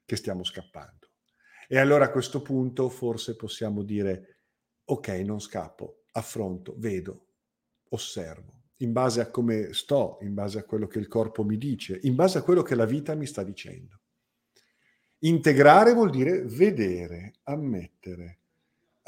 che 0.05 0.15
stiamo 0.15 0.43
scappando. 0.43 1.09
E 1.67 1.79
allora 1.79 2.05
a 2.05 2.11
questo 2.11 2.43
punto 2.43 2.87
forse 2.87 3.35
possiamo 3.35 3.81
dire, 3.81 4.41
ok, 4.85 5.07
non 5.25 5.41
scappo, 5.41 6.03
affronto, 6.11 6.75
vedo, 6.77 7.29
osservo, 7.89 8.65
in 8.77 8.91
base 8.91 9.21
a 9.21 9.31
come 9.31 9.73
sto, 9.73 10.19
in 10.21 10.35
base 10.35 10.59
a 10.59 10.65
quello 10.65 10.85
che 10.85 10.99
il 10.99 11.07
corpo 11.07 11.43
mi 11.43 11.57
dice, 11.57 11.99
in 12.03 12.13
base 12.13 12.37
a 12.37 12.43
quello 12.43 12.61
che 12.61 12.75
la 12.75 12.85
vita 12.85 13.15
mi 13.15 13.25
sta 13.25 13.41
dicendo. 13.41 14.01
Integrare 15.21 15.95
vuol 15.95 16.11
dire 16.11 16.43
vedere, 16.43 17.33
ammettere, 17.41 18.41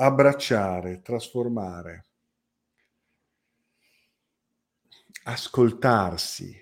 abbracciare, 0.02 1.02
trasformare, 1.02 2.06
ascoltarsi, 5.24 6.56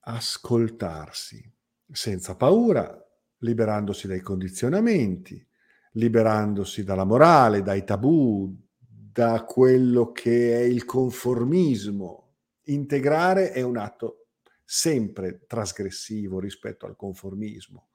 ascoltarsi, 0.00 1.54
senza 1.90 2.34
paura, 2.34 2.98
liberandosi 3.38 4.06
dai 4.06 4.20
condizionamenti, 4.20 5.46
liberandosi 5.92 6.82
dalla 6.82 7.04
morale, 7.04 7.60
dai 7.60 7.84
tabù, 7.84 8.58
da 8.78 9.44
quello 9.44 10.10
che 10.10 10.56
è 10.56 10.62
il 10.62 10.86
conformismo. 10.86 12.36
Integrare 12.64 13.50
è 13.50 13.60
un 13.60 13.76
atto 13.76 14.28
sempre 14.64 15.44
trasgressivo 15.46 16.40
rispetto 16.40 16.86
al 16.86 16.96
conformismo, 16.96 17.90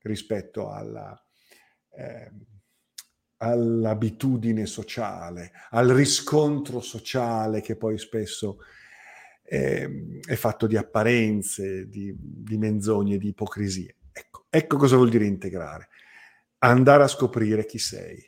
rispetto 0.00 0.70
alla, 0.70 1.22
eh, 1.90 2.32
all'abitudine 3.38 4.66
sociale, 4.66 5.52
al 5.70 5.88
riscontro 5.88 6.80
sociale 6.80 7.60
che 7.60 7.76
poi 7.76 7.98
spesso 7.98 8.58
eh, 9.42 10.20
è 10.24 10.34
fatto 10.34 10.66
di 10.66 10.76
apparenze, 10.76 11.88
di, 11.88 12.14
di 12.16 12.56
menzogne, 12.56 13.18
di 13.18 13.28
ipocrisie. 13.28 13.96
Ecco, 14.12 14.46
ecco 14.48 14.76
cosa 14.76 14.96
vuol 14.96 15.10
dire 15.10 15.26
integrare. 15.26 15.88
Andare 16.58 17.02
a 17.02 17.08
scoprire 17.08 17.66
chi 17.66 17.78
sei, 17.78 18.22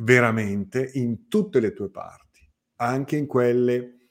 veramente 0.00 0.90
in 0.94 1.28
tutte 1.28 1.60
le 1.60 1.72
tue 1.72 1.90
parti, 1.90 2.46
anche 2.76 3.16
in 3.16 3.26
quelle 3.26 4.08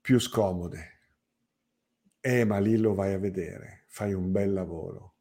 più 0.00 0.18
scomode. 0.18 0.90
Eh, 2.20 2.44
ma 2.44 2.58
lì 2.58 2.76
lo 2.76 2.94
vai 2.94 3.14
a 3.14 3.18
vedere, 3.18 3.84
fai 3.88 4.12
un 4.12 4.30
bel 4.30 4.52
lavoro. 4.52 5.13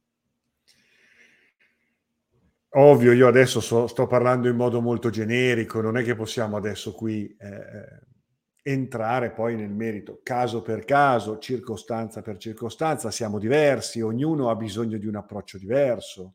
Ovvio, 2.75 3.11
io 3.11 3.27
adesso 3.27 3.59
so, 3.59 3.85
sto 3.85 4.07
parlando 4.07 4.47
in 4.47 4.55
modo 4.55 4.81
molto 4.81 5.11
generico, 5.11 5.79
non 5.79 5.95
è 5.95 6.03
che 6.03 6.15
possiamo 6.15 6.57
adesso 6.57 6.91
qui 6.93 7.27
eh, 7.39 8.01
entrare 8.63 9.31
poi 9.31 9.55
nel 9.55 9.69
merito, 9.69 10.21
caso 10.23 10.63
per 10.63 10.83
caso, 10.83 11.37
circostanza 11.37 12.23
per 12.23 12.37
circostanza, 12.37 13.11
siamo 13.11 13.37
diversi, 13.37 14.01
ognuno 14.01 14.49
ha 14.49 14.55
bisogno 14.55 14.97
di 14.97 15.05
un 15.05 15.17
approccio 15.17 15.59
diverso, 15.59 16.33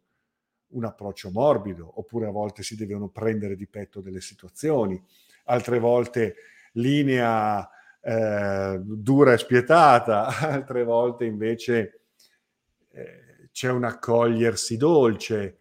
un 0.69 0.85
approccio 0.85 1.33
morbido, 1.33 1.91
oppure 1.99 2.27
a 2.27 2.31
volte 2.31 2.63
si 2.63 2.77
devono 2.77 3.09
prendere 3.09 3.57
di 3.57 3.67
petto 3.67 4.01
delle 4.01 4.21
situazioni, 4.21 5.03
altre 5.47 5.81
volte 5.81 6.37
linea 6.75 7.69
eh, 8.01 8.79
dura 8.81 9.33
e 9.33 9.39
spietata, 9.39 10.27
altre 10.39 10.85
volte 10.85 11.25
invece 11.25 12.03
eh, 12.91 13.49
c'è 13.51 13.71
un 13.71 13.83
accogliersi 13.83 14.77
dolce 14.77 15.59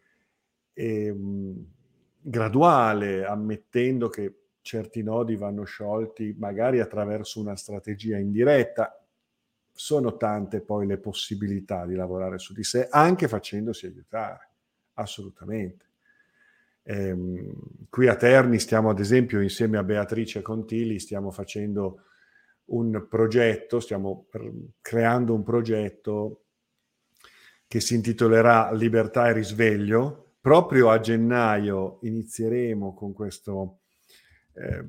e, 0.78 1.12
mh, 1.12 1.66
graduale, 2.22 3.26
ammettendo 3.26 4.10
che 4.10 4.42
certi 4.62 5.02
nodi 5.02 5.36
vanno 5.36 5.64
sciolti 5.64 6.36
magari 6.38 6.80
attraverso 6.80 7.40
una 7.40 7.56
strategia 7.56 8.18
indiretta. 8.18 9.04
Sono 9.72 10.18
tante 10.18 10.62
poi 10.62 10.86
le 10.86 11.00
possibilità 11.00 11.88
di 11.88 11.96
lavorare 11.96 12.38
su 12.38 12.54
di 12.54 12.64
sé, 12.64 12.88
anche 12.92 13.28
facendosi 13.28 13.88
aiutare, 13.88 14.50
assolutamente. 14.94 15.86
Ehm, 16.84 17.54
qui 17.90 18.08
a 18.08 18.16
Terni 18.16 18.60
stiamo 18.60 18.92
ad 18.92 19.00
esempio 19.00 19.42
insieme 19.42 19.80
a 19.80 19.84
Beatrice 19.84 20.44
Contili, 20.44 21.00
stiamo 21.00 21.32
facendo 21.32 22.04
un 22.66 23.08
progetto, 23.10 23.80
stiamo 23.80 24.28
creando 24.82 25.34
un 25.34 25.42
progetto 25.42 26.44
che 27.68 27.80
si 27.80 27.96
intitolerà 27.96 28.72
Libertà 28.74 29.28
e 29.30 29.34
risveglio, 29.34 30.27
proprio 30.48 30.90
a 30.92 31.02
gennaio 31.02 32.00
inizieremo 32.04 32.94
con 32.94 33.12
questo 33.12 33.82
eh, 34.54 34.82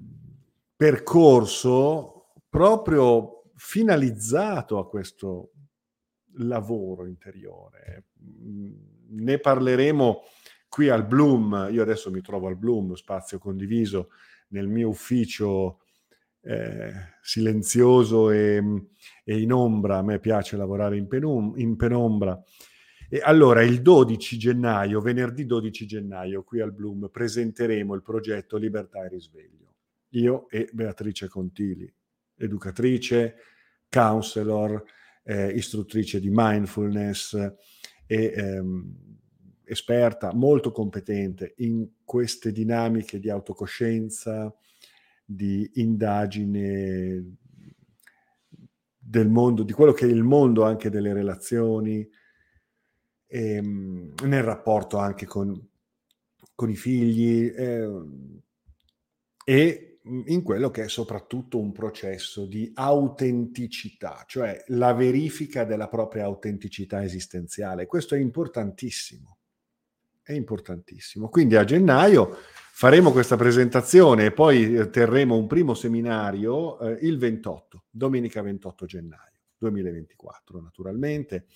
percorso 0.77 2.35
proprio 2.49 3.43
finalizzato 3.57 4.79
a 4.79 4.89
questo 4.89 5.51
lavoro 6.35 7.07
interiore. 7.07 8.05
Mm, 8.23 8.71
ne 9.09 9.39
parleremo 9.41 10.21
qui 10.69 10.91
al 10.91 11.05
Bloom, 11.05 11.71
io 11.73 11.83
adesso 11.83 12.13
mi 12.13 12.21
trovo 12.21 12.47
al 12.47 12.57
Bloom, 12.57 12.95
spazio 12.95 13.41
condiviso, 13.41 14.11
nel 14.51 14.69
mio 14.69 14.91
ufficio 14.91 15.81
eh, 16.43 16.93
silenzioso 17.21 18.31
e, 18.31 18.63
e, 19.25 19.41
in 19.41 19.53
ombra, 19.53 19.99
a 19.99 20.03
me 20.03 20.21
piace 20.21 20.57
lavorare 20.57 20.97
in, 20.97 21.09
penum- 21.09 21.59
in 21.59 21.75
penombra, 21.75 22.41
e 23.11 23.21
allora 23.23 23.63
il 23.63 23.81
12 23.81 24.37
gennaio, 24.37 25.01
venerdì 25.01 25.47
12 25.47 25.87
gennaio, 25.87 26.43
qui 26.43 26.61
al 26.61 26.73
Bloom, 26.73 27.09
presenteremo 27.11 27.95
il 27.95 28.03
progetto 28.03 28.59
Libertà 28.59 29.05
e 29.05 29.09
Risveglio. 29.09 29.75
Io 30.11 30.49
e 30.51 30.69
Beatrice 30.73 31.29
Contili, 31.29 31.91
educatrice, 32.37 33.37
counselor, 33.89 34.83
eh, 35.25 35.53
istruttrice 35.53 36.21
di 36.21 36.29
mindfulness 36.31 37.35
e 38.07 38.33
ehm, 38.37 38.97
esperta, 39.65 40.35
molto 40.35 40.71
competente 40.71 41.55
in 41.59 41.89
queste 42.05 42.53
dinamiche 42.53 43.19
di 43.19 43.31
autocoscienza, 43.31 44.55
di 45.25 45.71
indagine 45.75 47.37
del 48.99 49.29
mondo, 49.29 49.63
di 49.63 49.73
quello 49.73 49.93
che 49.93 50.07
è 50.07 50.11
il 50.11 50.23
mondo 50.23 50.65
anche 50.65 50.91
delle 50.91 51.13
relazioni, 51.13 52.07
ehm, 53.29 54.15
nel 54.25 54.43
rapporto 54.43 54.97
anche 54.97 55.27
con, 55.27 55.69
con 56.55 56.71
i 56.71 56.77
figli 56.77 57.53
eh, 57.55 57.89
e 59.45 60.01
in 60.27 60.43
quello 60.43 60.71
che 60.71 60.85
è 60.85 60.89
soprattutto 60.89 61.59
un 61.59 61.73
processo 61.73 62.47
di 62.47 62.71
autenticità, 62.75 64.25
cioè 64.27 64.65
la 64.69 64.95
verifica 64.95 65.65
della 65.65 65.89
propria 65.89 66.25
autenticità 66.25 67.03
esistenziale. 67.05 67.87
Questo 67.87 68.15
è 68.15 68.19
importantissimo, 68.19 69.39
è 70.23 70.33
importantissimo. 70.33 71.29
Quindi 71.29 71.57
a 71.57 71.65
gennaio 71.65 72.37
faremo 72.73 73.13
questa 73.13 73.37
presentazione 73.37 74.27
e 74.27 74.33
poi 74.33 74.77
eh, 74.77 74.89
terremo 74.89 75.37
un 75.37 75.47
primo 75.47 75.75
seminario 75.75 76.79
eh, 76.79 76.99
il 77.03 77.19
28, 77.19 77.85
domenica 77.91 78.41
28 78.41 78.87
gennaio 78.87 79.41
2024 79.59 80.61
naturalmente. 80.61 81.47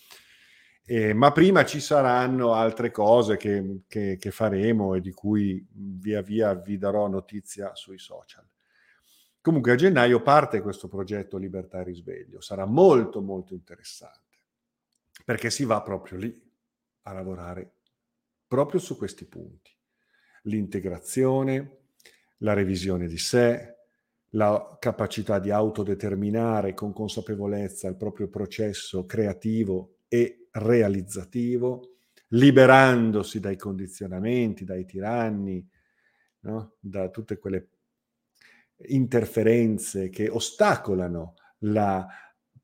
Eh, 0.85 1.13
ma 1.13 1.31
prima 1.31 1.65
ci 1.65 1.81
saranno 1.81 2.55
altre 2.55 2.91
cose 2.91 3.37
che, 3.37 3.83
che, 3.87 4.17
che, 4.19 4.31
faremo 4.33 4.95
e 4.95 5.01
di 5.01 5.13
cui 5.13 5.65
via 5.71 6.23
via 6.23 6.55
vi 6.55 6.77
darò 6.77 7.07
notizia 7.07 7.75
sui 7.75 7.99
social. 7.99 8.45
Comunque 9.41 9.73
a 9.73 9.77
gennaio 9.77 10.23
parte 10.23 10.61
questo 10.61 10.89
progetto 10.89 11.37
Libertà 11.37 11.81
e 11.81 11.85
Risveglio, 11.85 12.41
sarà 12.41 12.65
molto 12.65 13.21
molto 13.21 13.55
interessante, 13.55 14.39
perché 15.25 15.51
si 15.51 15.65
va 15.65 15.81
proprio 15.83 16.19
lì 16.19 16.51
a 17.03 17.13
lavorare 17.13 17.75
proprio 18.47 18.81
su 18.81 18.97
questi 18.97 19.25
punti. 19.25 19.71
L'integrazione, 20.43 21.79
la 22.39 22.55
revisione 22.55 23.07
di 23.07 23.19
sé, 23.19 23.77
la 24.31 24.77
capacità 24.81 25.39
di 25.39 25.51
autodeterminare 25.51 26.75
con 26.75 26.93
consapevolezza 26.93 27.89
il 27.89 27.97
proprio 27.97 28.29
processo 28.29 29.07
creativo 29.07 29.99
e 30.09 30.42
realizzativo, 30.53 31.97
liberandosi 32.29 33.41
dai 33.41 33.57
condizionamenti, 33.57 34.65
dai 34.65 34.85
tiranni, 34.85 35.67
no? 36.41 36.77
da 36.81 37.09
tutte 37.11 37.39
quelle 37.39 37.69
interferenze 38.87 40.09
che 40.09 40.29
ostacolano 40.29 41.35
la 41.61 42.07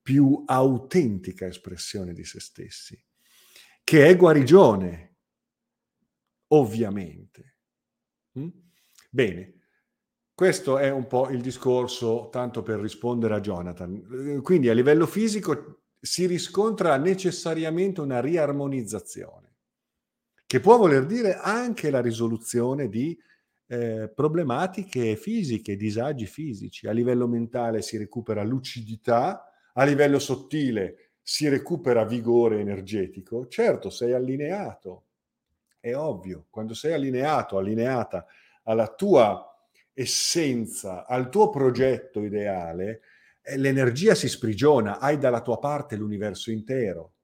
più 0.01 0.43
autentica 0.47 1.47
espressione 1.47 2.13
di 2.13 2.25
se 2.25 2.41
stessi, 2.41 3.01
che 3.85 4.07
è 4.07 4.17
guarigione, 4.17 5.17
ovviamente. 6.49 7.57
Mm? 8.39 8.49
Bene, 9.11 9.55
questo 10.35 10.79
è 10.79 10.91
un 10.91 11.07
po' 11.07 11.29
il 11.31 11.41
discorso, 11.41 12.29
tanto 12.31 12.63
per 12.63 12.79
rispondere 12.79 13.35
a 13.35 13.41
Jonathan. 13.41 14.41
Quindi 14.43 14.69
a 14.69 14.73
livello 14.73 15.07
fisico 15.07 15.83
si 16.01 16.27
riscontra 16.27 16.97
necessariamente 16.97 18.01
una 18.01 18.21
riarmonizzazione, 18.21 19.57
che 20.47 20.61
può 20.61 20.77
voler 20.77 21.07
dire 21.07 21.35
anche 21.35 21.91
la 21.91 22.01
risoluzione 22.01 22.89
di 22.89 23.19
eh, 23.67 24.11
problematiche 24.15 25.17
fisiche, 25.17 25.77
disagi 25.77 26.27
fisici. 26.27 26.87
A 26.87 26.93
livello 26.93 27.27
mentale 27.27 27.83
si 27.83 27.97
recupera 27.99 28.43
lucidità, 28.43 29.53
a 29.75 29.85
livello 29.85 30.19
sottile 30.19 31.11
si 31.23 31.49
recupera 31.49 32.05
vigore 32.05 32.61
energetico. 32.61 33.47
Certo, 33.49 33.91
sei 33.91 34.15
allineato, 34.15 35.05
è 35.79 35.95
ovvio, 35.95 36.47
quando 36.49 36.73
sei 36.73 36.95
allineato, 36.95 37.59
allineata 37.59 38.25
alla 38.63 38.89
tua 38.89 39.45
essenza, 39.93 41.07
al 41.07 41.29
tuo 41.29 41.51
progetto 41.51 42.23
ideale, 42.23 43.01
l'energia 43.57 44.15
si 44.15 44.29
sprigiona, 44.29 44.99
hai 44.99 45.19
dalla 45.19 45.43
tua 45.43 45.59
parte 45.59 45.97
l'universo 45.97 46.51
intero, 46.51 47.15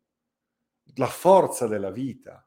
la 0.94 1.06
forza 1.06 1.66
della 1.66 1.90
vita. 1.90 2.46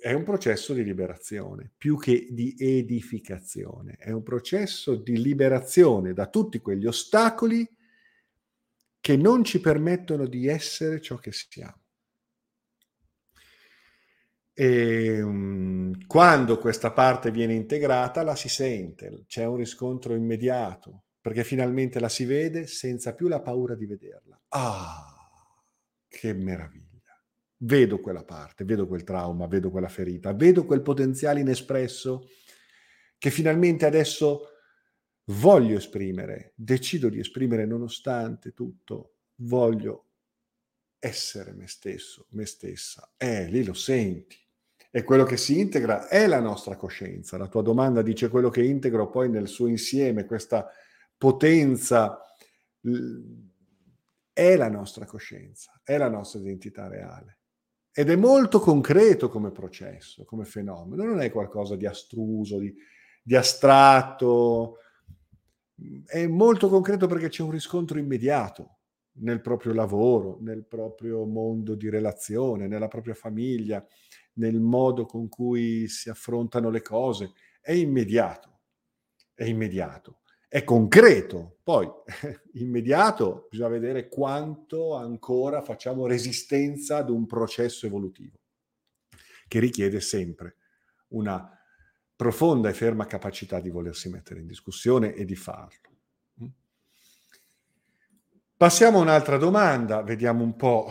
È 0.00 0.12
un 0.12 0.22
processo 0.22 0.74
di 0.74 0.84
liberazione, 0.84 1.72
più 1.76 1.98
che 1.98 2.28
di 2.30 2.54
edificazione, 2.56 3.96
è 3.98 4.10
un 4.10 4.22
processo 4.22 4.94
di 4.94 5.20
liberazione 5.20 6.12
da 6.12 6.28
tutti 6.28 6.60
quegli 6.60 6.86
ostacoli 6.86 7.68
che 9.00 9.16
non 9.16 9.42
ci 9.42 9.60
permettono 9.60 10.26
di 10.26 10.46
essere 10.46 11.00
ciò 11.00 11.16
che 11.16 11.32
siamo. 11.32 11.80
E 14.54 15.20
um, 15.20 16.06
quando 16.06 16.58
questa 16.58 16.92
parte 16.92 17.30
viene 17.30 17.54
integrata 17.54 18.22
la 18.22 18.36
si 18.36 18.48
sente, 18.48 19.24
c'è 19.26 19.44
un 19.44 19.56
riscontro 19.56 20.14
immediato, 20.14 21.04
perché 21.22 21.44
finalmente 21.44 22.00
la 22.00 22.08
si 22.08 22.24
vede 22.24 22.66
senza 22.66 23.14
più 23.14 23.28
la 23.28 23.40
paura 23.40 23.76
di 23.76 23.86
vederla. 23.86 24.38
Ah, 24.48 25.06
che 26.08 26.34
meraviglia. 26.34 26.90
Vedo 27.58 28.00
quella 28.00 28.24
parte, 28.24 28.64
vedo 28.64 28.88
quel 28.88 29.04
trauma, 29.04 29.46
vedo 29.46 29.70
quella 29.70 29.88
ferita, 29.88 30.34
vedo 30.34 30.66
quel 30.66 30.82
potenziale 30.82 31.38
inespresso 31.38 32.28
che 33.16 33.30
finalmente 33.30 33.86
adesso 33.86 34.48
voglio 35.26 35.76
esprimere, 35.76 36.54
decido 36.56 37.08
di 37.08 37.20
esprimere 37.20 37.66
nonostante 37.66 38.52
tutto, 38.52 39.14
voglio 39.36 40.08
essere 40.98 41.52
me 41.52 41.68
stesso, 41.68 42.26
me 42.30 42.46
stessa. 42.46 43.12
Eh, 43.16 43.46
lì 43.46 43.64
lo 43.64 43.74
senti. 43.74 44.36
E 44.90 45.04
quello 45.04 45.22
che 45.22 45.36
si 45.36 45.60
integra 45.60 46.08
è 46.08 46.26
la 46.26 46.40
nostra 46.40 46.74
coscienza. 46.74 47.38
La 47.38 47.46
tua 47.46 47.62
domanda 47.62 48.02
dice 48.02 48.28
quello 48.28 48.50
che 48.50 48.64
integro 48.64 49.08
poi 49.08 49.30
nel 49.30 49.46
suo 49.46 49.68
insieme, 49.68 50.26
questa 50.26 50.68
potenza 51.22 52.18
è 54.32 54.56
la 54.56 54.68
nostra 54.68 55.06
coscienza, 55.06 55.80
è 55.84 55.96
la 55.96 56.08
nostra 56.08 56.40
identità 56.40 56.88
reale. 56.88 57.38
Ed 57.92 58.10
è 58.10 58.16
molto 58.16 58.58
concreto 58.58 59.28
come 59.28 59.52
processo, 59.52 60.24
come 60.24 60.44
fenomeno, 60.44 61.04
non 61.04 61.20
è 61.20 61.30
qualcosa 61.30 61.76
di 61.76 61.86
astruso, 61.86 62.58
di, 62.58 62.74
di 63.22 63.36
astratto, 63.36 64.78
è 66.04 66.26
molto 66.26 66.68
concreto 66.68 67.06
perché 67.06 67.28
c'è 67.28 67.44
un 67.44 67.52
riscontro 67.52 68.00
immediato 68.00 68.78
nel 69.18 69.40
proprio 69.40 69.74
lavoro, 69.74 70.38
nel 70.40 70.66
proprio 70.66 71.24
mondo 71.24 71.76
di 71.76 71.88
relazione, 71.88 72.66
nella 72.66 72.88
propria 72.88 73.14
famiglia, 73.14 73.86
nel 74.34 74.58
modo 74.58 75.06
con 75.06 75.28
cui 75.28 75.86
si 75.86 76.10
affrontano 76.10 76.68
le 76.68 76.82
cose. 76.82 77.30
È 77.60 77.70
immediato, 77.70 78.62
è 79.34 79.44
immediato 79.44 80.16
è 80.52 80.64
concreto. 80.64 81.60
Poi, 81.62 81.88
immediato, 82.60 83.46
bisogna 83.48 83.70
vedere 83.70 84.08
quanto 84.08 84.94
ancora 84.94 85.62
facciamo 85.62 86.06
resistenza 86.06 86.98
ad 86.98 87.08
un 87.08 87.24
processo 87.24 87.86
evolutivo, 87.86 88.38
che 89.48 89.60
richiede 89.60 89.98
sempre 90.00 90.56
una 91.08 91.58
profonda 92.14 92.68
e 92.68 92.74
ferma 92.74 93.06
capacità 93.06 93.60
di 93.60 93.70
volersi 93.70 94.10
mettere 94.10 94.40
in 94.40 94.46
discussione 94.46 95.14
e 95.14 95.24
di 95.24 95.36
farlo. 95.36 95.88
Mm? 96.42 96.46
Passiamo 98.54 98.98
a 98.98 99.02
un'altra 99.02 99.38
domanda, 99.38 100.02
vediamo 100.02 100.44
un 100.44 100.54
po' 100.54 100.90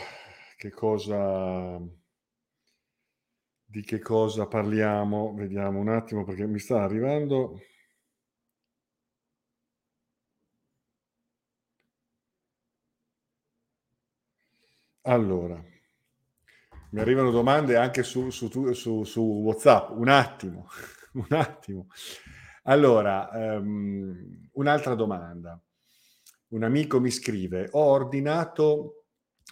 che 0.57 0.71
cosa, 0.71 1.79
di 3.63 3.83
che 3.83 3.99
cosa 3.99 4.47
parliamo, 4.47 5.35
vediamo 5.35 5.79
un 5.79 5.89
attimo 5.89 6.23
perché 6.23 6.47
mi 6.47 6.57
sta 6.57 6.81
arrivando 6.81 7.59
Allora, 15.03 15.59
mi 16.91 16.99
arrivano 16.99 17.31
domande 17.31 17.75
anche 17.75 18.03
su, 18.03 18.29
su, 18.29 18.71
su, 18.73 19.03
su 19.03 19.21
WhatsApp. 19.21 19.89
Un 19.97 20.09
attimo, 20.09 20.67
un 21.13 21.25
attimo. 21.29 21.87
Allora, 22.63 23.29
um, 23.33 24.15
un'altra 24.53 24.93
domanda. 24.93 25.59
Un 26.49 26.63
amico 26.63 26.99
mi 26.99 27.09
scrive: 27.09 27.69
Ho 27.71 27.83
ordinato 27.83 29.05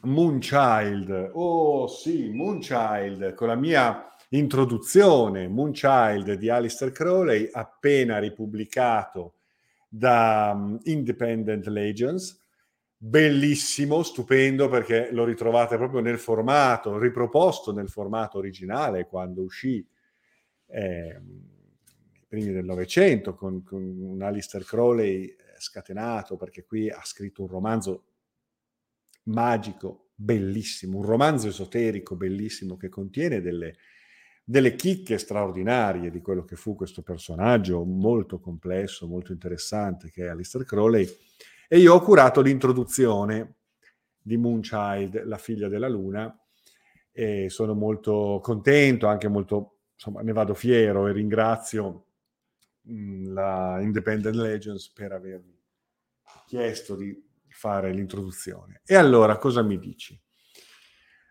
Moonchild. 0.04 1.32
Oh 1.34 1.88
sì, 1.88 2.30
Moonchild, 2.30 3.34
con 3.34 3.48
la 3.48 3.56
mia 3.56 4.06
introduzione, 4.30 5.48
Moonchild 5.48 6.34
di 6.34 6.50
Alistair 6.50 6.92
Crowley, 6.92 7.50
appena 7.52 8.20
ripubblicato 8.20 9.38
da 9.88 10.52
um, 10.54 10.78
Independent 10.84 11.66
Legends 11.66 12.40
bellissimo, 13.02 14.04
stupendo 14.04 14.68
perché 14.68 15.10
lo 15.12 15.24
ritrovate 15.24 15.78
proprio 15.78 16.02
nel 16.02 16.20
formato, 16.20 17.00
riproposto 17.00 17.72
nel 17.72 17.88
formato 17.88 18.38
originale 18.38 19.08
quando 19.08 19.42
uscì 19.42 19.88
eh, 20.68 21.22
i 22.12 22.26
primi 22.28 22.52
del 22.52 22.66
Novecento 22.66 23.36
con, 23.36 23.64
con 23.64 23.82
un 23.82 24.22
Alistair 24.22 24.66
Crowley 24.66 25.24
eh, 25.28 25.36
scatenato 25.60 26.36
perché 26.36 26.66
qui 26.66 26.90
ha 26.90 27.02
scritto 27.04 27.44
un 27.44 27.48
romanzo 27.48 28.04
magico, 29.24 30.10
bellissimo, 30.14 30.98
un 30.98 31.06
romanzo 31.06 31.48
esoterico 31.48 32.18
bellissimo 32.18 32.76
che 32.76 32.90
contiene 32.90 33.40
delle, 33.40 33.78
delle 34.44 34.76
chicche 34.76 35.18
straordinarie 35.18 36.12
di 36.12 36.20
quello 36.20 36.44
che 36.44 36.58
fu 36.58 36.76
questo 36.76 37.02
personaggio 37.02 37.86
molto 37.86 38.40
complesso, 38.42 39.08
molto 39.08 39.32
interessante 39.32 40.10
che 40.10 40.26
è 40.26 40.28
Alistair 40.28 40.66
Crowley 40.66 41.08
e 41.72 41.78
io 41.78 41.94
ho 41.94 42.02
curato 42.02 42.42
l'introduzione 42.42 43.58
di 44.20 44.38
Moonchild, 44.38 45.24
la 45.26 45.38
figlia 45.38 45.68
della 45.68 45.88
luna, 45.88 46.36
e 47.12 47.48
sono 47.52 47.76
molto 47.76 48.40
contento, 48.42 49.06
anche 49.06 49.28
molto, 49.28 49.82
insomma, 49.94 50.22
ne 50.22 50.34
vado 50.34 50.56
fiero 50.56 51.06
e 51.06 51.12
ringrazio 51.12 52.06
mh, 52.82 53.34
la 53.34 53.78
Independent 53.82 54.36
Legends 54.36 54.90
per 54.90 55.12
avermi 55.12 55.56
chiesto 56.48 56.96
di 56.96 57.16
fare 57.50 57.94
l'introduzione. 57.94 58.82
E 58.84 58.96
allora, 58.96 59.38
cosa 59.38 59.62
mi 59.62 59.78
dici? 59.78 60.20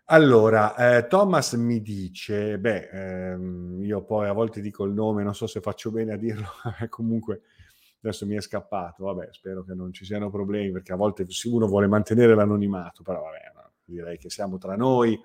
Allora, 0.05 0.97
eh, 0.97 1.07
Thomas 1.07 1.51
mi 1.53 1.81
dice, 1.81 2.57
beh, 2.57 2.89
ehm, 3.33 3.83
io 3.83 4.05
poi 4.05 4.29
a 4.29 4.33
volte 4.33 4.61
dico 4.61 4.85
il 4.85 4.93
nome, 4.93 5.21
non 5.21 5.35
so 5.35 5.47
se 5.47 5.59
faccio 5.59 5.91
bene 5.91 6.13
a 6.13 6.17
dirlo, 6.17 6.47
comunque 6.87 7.41
adesso 8.01 8.25
mi 8.25 8.35
è 8.35 8.41
scappato, 8.41 9.05
vabbè, 9.05 9.29
spero 9.31 9.63
che 9.63 9.73
non 9.73 9.91
ci 9.91 10.05
siano 10.05 10.29
problemi 10.29 10.71
perché 10.71 10.93
a 10.93 10.95
volte 10.95 11.25
uno 11.45 11.67
vuole 11.67 11.87
mantenere 11.87 12.35
l'anonimato, 12.35 13.03
però 13.03 13.21
vabbè, 13.21 13.49
direi 13.89 14.17
che 14.17 14.29
siamo 14.29 14.57
tra 14.57 14.75
noi. 14.75 15.19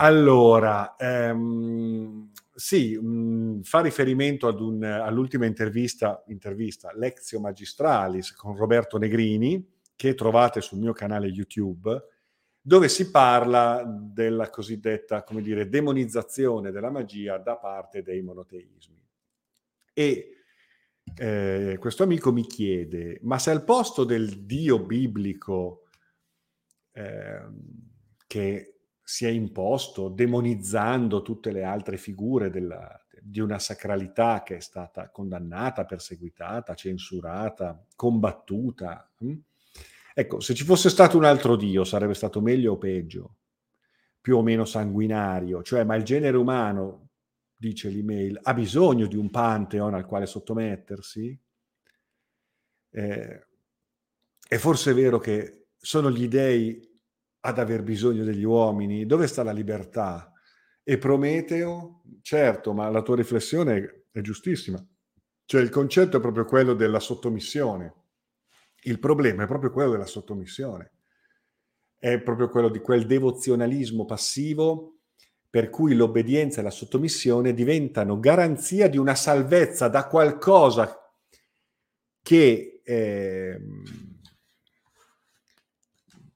Allora, 0.00 0.94
ehm, 0.96 2.30
sì, 2.54 2.96
mh, 2.96 3.08
mm, 3.08 3.60
fa 3.62 3.80
riferimento 3.80 4.46
un, 4.46 4.82
all'ultima 4.84 5.46
intervista, 5.46 6.22
intervista, 6.28 6.92
Lezio 6.94 7.40
Magistralis 7.40 8.32
con 8.34 8.56
Roberto 8.56 8.96
Negrini, 8.96 9.76
che 9.96 10.14
trovate 10.14 10.60
sul 10.60 10.78
mio 10.78 10.92
canale 10.92 11.26
YouTube, 11.26 12.00
dove 12.60 12.88
si 12.88 13.10
parla 13.10 13.82
della 13.84 14.50
cosiddetta, 14.50 15.24
come 15.24 15.42
dire, 15.42 15.68
demonizzazione 15.68 16.70
della 16.70 16.90
magia 16.90 17.38
da 17.38 17.56
parte 17.56 18.02
dei 18.02 18.22
monoteismi. 18.22 19.02
E 19.92 20.37
eh, 21.16 21.76
questo 21.78 22.02
amico 22.02 22.32
mi 22.32 22.46
chiede, 22.46 23.18
ma 23.22 23.38
se 23.38 23.50
al 23.50 23.64
posto 23.64 24.04
del 24.04 24.44
Dio 24.44 24.84
biblico 24.84 25.84
eh, 26.92 27.42
che 28.26 28.74
si 29.02 29.24
è 29.24 29.30
imposto 29.30 30.08
demonizzando 30.08 31.22
tutte 31.22 31.50
le 31.50 31.64
altre 31.64 31.96
figure 31.96 32.50
della, 32.50 33.00
di 33.22 33.40
una 33.40 33.58
sacralità 33.58 34.42
che 34.42 34.56
è 34.56 34.60
stata 34.60 35.10
condannata, 35.10 35.84
perseguitata, 35.84 36.74
censurata, 36.74 37.84
combattuta. 37.94 39.10
Hm? 39.18 39.34
Ecco, 40.14 40.40
se 40.40 40.54
ci 40.54 40.64
fosse 40.64 40.88
stato 40.88 41.16
un 41.16 41.24
altro 41.24 41.56
Dio 41.56 41.84
sarebbe 41.84 42.14
stato 42.14 42.40
meglio 42.40 42.72
o 42.72 42.78
peggio, 42.78 43.36
più 44.20 44.36
o 44.36 44.42
meno 44.42 44.64
sanguinario, 44.64 45.62
cioè 45.62 45.84
ma 45.84 45.94
il 45.94 46.02
genere 46.02 46.36
umano 46.36 47.07
dice 47.58 47.90
l'email, 47.90 48.38
ha 48.40 48.54
bisogno 48.54 49.06
di 49.06 49.16
un 49.16 49.30
pantheon 49.30 49.94
al 49.94 50.06
quale 50.06 50.26
sottomettersi? 50.26 51.38
Eh, 52.90 53.46
è 54.48 54.56
forse 54.56 54.92
vero 54.94 55.18
che 55.18 55.66
sono 55.76 56.10
gli 56.10 56.28
dei 56.28 56.86
ad 57.40 57.58
aver 57.58 57.82
bisogno 57.82 58.24
degli 58.24 58.44
uomini? 58.44 59.06
Dove 59.06 59.26
sta 59.26 59.42
la 59.42 59.52
libertà? 59.52 60.32
E 60.82 60.98
Prometeo? 60.98 62.02
Certo, 62.22 62.72
ma 62.72 62.88
la 62.88 63.02
tua 63.02 63.16
riflessione 63.16 64.06
è 64.10 64.20
giustissima. 64.20 64.82
Cioè 65.44 65.60
il 65.60 65.70
concetto 65.70 66.16
è 66.16 66.20
proprio 66.20 66.44
quello 66.44 66.74
della 66.74 67.00
sottomissione. 67.00 67.94
Il 68.82 68.98
problema 69.00 69.42
è 69.42 69.46
proprio 69.46 69.70
quello 69.70 69.90
della 69.90 70.06
sottomissione. 70.06 70.92
È 71.96 72.20
proprio 72.20 72.48
quello 72.48 72.68
di 72.68 72.78
quel 72.78 73.06
devozionalismo 73.06 74.04
passivo 74.04 74.97
per 75.50 75.70
cui 75.70 75.94
l'obbedienza 75.94 76.60
e 76.60 76.62
la 76.62 76.70
sottomissione 76.70 77.54
diventano 77.54 78.20
garanzia 78.20 78.88
di 78.88 78.98
una 78.98 79.14
salvezza 79.14 79.88
da 79.88 80.06
qualcosa 80.06 80.94
che 82.22 82.80
eh, 82.84 83.60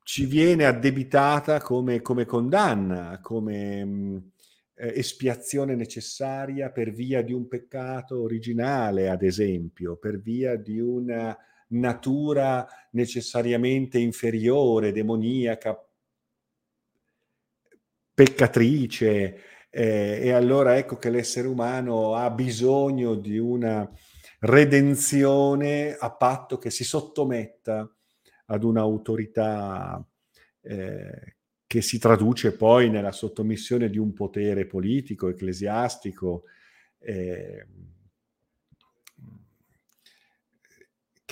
ci 0.03 0.27
viene 0.27 0.65
addebitata 0.65 1.61
come, 1.61 2.01
come 2.01 2.25
condanna, 2.25 3.19
come 3.21 3.85
mh, 3.85 4.31
eh, 4.75 4.93
espiazione 4.99 5.75
necessaria 5.75 6.71
per 6.71 6.91
via 6.91 7.23
di 7.23 7.33
un 7.33 7.47
peccato 7.49 8.21
originale, 8.21 9.09
ad 9.09 9.23
esempio, 9.23 9.97
per 9.97 10.21
via 10.21 10.57
di 10.57 10.81
una 10.81 11.37
natura 11.69 12.67
necessariamente 12.91 13.99
inferiore, 13.99 14.93
demoniaca, 14.93 15.79
peccatrice 18.15 19.41
eh, 19.71 20.21
e 20.23 20.33
allora 20.33 20.77
ecco 20.77 20.97
che 20.97 21.11
l'essere 21.11 21.49
umano 21.49 22.15
ha 22.15 22.31
bisogno 22.31 23.15
di 23.15 23.39
una 23.39 23.89
redenzione 24.41 25.97
a 25.99 26.11
patto 26.15 26.59
che 26.59 26.71
si 26.71 26.85
sottometta 26.85 27.91
ad 28.47 28.65
un'autorità 28.65 30.05
eh, 30.61 31.37
che 31.67 31.81
si 31.81 31.99
traduce 31.99 32.55
poi 32.55 32.91
nella 32.91 33.13
sottomissione 33.13 33.89
di 33.89 33.97
un 33.97 34.13
potere 34.13 34.67
politico, 34.67 35.29
ecclesiastico, 35.29 36.45
eh, 36.99 37.67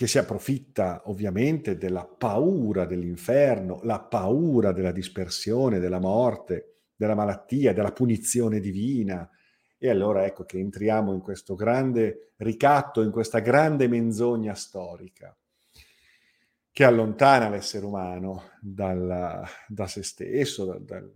che 0.00 0.06
si 0.06 0.16
approfitta 0.16 1.02
ovviamente 1.10 1.76
della 1.76 2.06
paura 2.06 2.86
dell'inferno, 2.86 3.80
la 3.82 4.00
paura 4.00 4.72
della 4.72 4.92
dispersione, 4.92 5.78
della 5.78 5.98
morte, 5.98 6.76
della 6.96 7.14
malattia, 7.14 7.74
della 7.74 7.92
punizione 7.92 8.60
divina. 8.60 9.28
E 9.76 9.90
allora 9.90 10.24
ecco 10.24 10.44
che 10.44 10.58
entriamo 10.58 11.12
in 11.12 11.20
questo 11.20 11.54
grande 11.54 12.32
ricatto, 12.38 13.02
in 13.02 13.10
questa 13.10 13.40
grande 13.40 13.88
menzogna 13.88 14.54
storica. 14.54 15.36
che 16.70 16.84
allontana 16.84 17.50
l'essere 17.50 17.84
umano 17.84 18.52
dal, 18.58 19.44
da 19.68 19.86
se 19.86 20.02
stesso, 20.02 20.64
da, 20.64 20.78
da, 20.78 21.06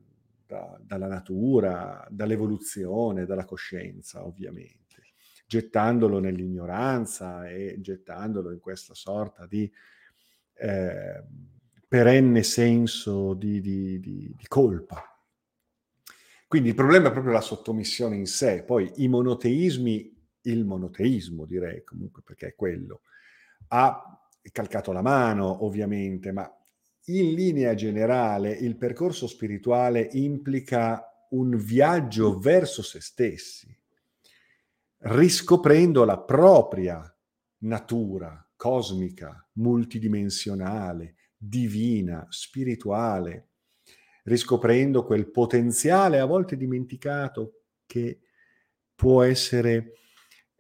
da, 0.47 0.79
dalla 0.79 1.07
natura, 1.07 2.07
dall'evoluzione, 2.11 3.25
dalla 3.25 3.47
coscienza, 3.47 4.27
ovviamente, 4.27 4.84
gettandolo 5.55 6.19
nell'ignoranza 6.19 7.49
e 7.49 7.77
gettandolo 7.79 8.51
in 8.51 8.59
questa 8.59 8.93
sorta 8.93 9.47
di 9.47 9.71
eh, 10.55 11.23
perenne 11.87 12.43
senso 12.43 13.35
di, 13.35 13.61
di, 13.61 14.01
di, 14.01 14.35
di 14.37 14.47
colpa. 14.49 15.01
Quindi 16.49 16.71
il 16.71 16.75
problema 16.75 17.09
è 17.09 17.13
proprio 17.13 17.33
la 17.33 17.41
sottomissione 17.41 18.17
in 18.17 18.27
sé, 18.27 18.65
poi 18.65 18.91
i 18.97 19.07
monoteismi, 19.07 20.13
il 20.43 20.65
monoteismo 20.65 21.47
direi 21.47 21.85
comunque 21.85 22.23
perché 22.23 22.49
è 22.49 22.55
quello, 22.57 23.03
ha 23.69 24.21
calcato 24.51 24.91
la 24.91 25.03
mano 25.03 25.65
ovviamente, 25.65 26.33
ma 26.33 26.53
in 27.07 27.33
linea 27.33 27.75
generale 27.75 28.51
il 28.51 28.77
percorso 28.77 29.29
spirituale 29.29 30.09
implica 30.15 31.27
un 31.31 31.57
viaggio 31.57 32.39
verso 32.41 32.83
se 32.83 33.01
stessi, 33.01 33.77
riscoprendo 35.07 36.05
la 36.05 36.19
propria 36.19 37.03
natura 37.59 38.47
cosmica, 38.57 39.47
multidimensionale, 39.55 41.17
divina, 41.37 42.27
spirituale, 42.31 43.49
riscoprendo 44.25 45.05
quel 45.05 45.31
potenziale 45.31 46.21
a 46.21 46.25
volte 46.25 46.57
dimenticato 46.57 47.65
che 47.85 48.21
può 48.95 49.23
essere 49.23 49.93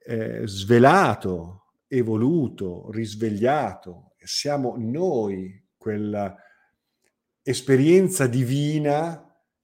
eh, 0.05 0.43
svelato, 0.45 1.77
evoluto, 1.89 2.91
risvegliato. 2.91 4.13
Siamo 4.19 4.75
noi 4.77 5.69
quella 5.79 6.37
esperienza 7.43 8.27
divina 8.27 9.23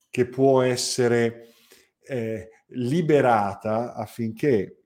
che 0.09 0.27
può 0.27 0.63
essere 0.63 1.55
eh, 2.03 2.49
liberata 2.73 3.95
affinché 3.95 4.83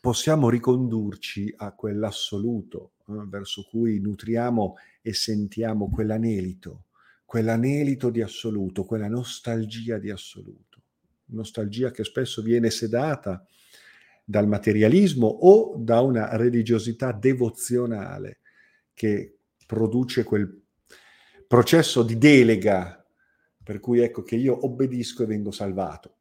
possiamo 0.00 0.48
ricondurci 0.48 1.52
a 1.56 1.72
quell'assoluto 1.72 2.92
eh, 3.08 3.24
verso 3.26 3.66
cui 3.68 4.00
nutriamo 4.00 4.76
e 5.02 5.12
sentiamo 5.12 5.90
quell'anelito, 5.90 6.86
quell'anelito 7.24 8.10
di 8.10 8.22
assoluto, 8.22 8.84
quella 8.84 9.08
nostalgia 9.08 9.98
di 9.98 10.10
assoluto, 10.10 10.82
nostalgia 11.26 11.90
che 11.90 12.04
spesso 12.04 12.42
viene 12.42 12.70
sedata 12.70 13.46
dal 14.24 14.48
materialismo 14.48 15.26
o 15.26 15.76
da 15.76 16.00
una 16.00 16.36
religiosità 16.36 17.12
devozionale 17.12 18.38
che 18.94 19.36
produce 19.66 20.24
quel 20.24 20.62
processo 21.46 22.02
di 22.02 22.16
delega 22.16 23.04
per 23.62 23.80
cui 23.80 24.00
ecco 24.00 24.22
che 24.22 24.36
io 24.36 24.64
obbedisco 24.64 25.22
e 25.22 25.26
vengo 25.26 25.50
salvato, 25.50 26.18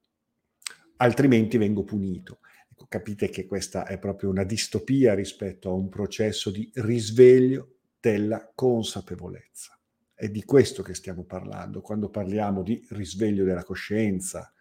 altrimenti 0.97 1.57
vengo 1.57 1.83
punito. 1.83 2.39
Ecco, 2.71 2.85
capite 2.87 3.29
che 3.29 3.45
questa 3.45 3.85
è 3.85 3.97
proprio 3.99 4.29
una 4.29 4.43
distopia 4.43 5.13
rispetto 5.13 5.69
a 5.69 5.73
un 5.73 5.89
processo 5.89 6.51
di 6.51 6.69
risveglio 6.75 7.75
della 7.99 8.51
consapevolezza. 8.53 9.77
È 10.13 10.29
di 10.29 10.43
questo 10.43 10.83
che 10.83 10.93
stiamo 10.93 11.23
parlando 11.23 11.81
quando 11.81 12.09
parliamo 12.09 12.63
di 12.63 12.85
risveglio 12.91 13.43
della 13.43 13.63
coscienza, 13.63 14.53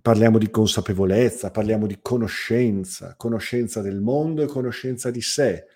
parliamo 0.00 0.38
di 0.38 0.50
consapevolezza, 0.50 1.50
parliamo 1.50 1.86
di 1.86 1.98
conoscenza, 2.00 3.14
conoscenza 3.16 3.80
del 3.80 4.00
mondo 4.00 4.42
e 4.42 4.46
conoscenza 4.46 5.10
di 5.10 5.20
sé 5.20 5.66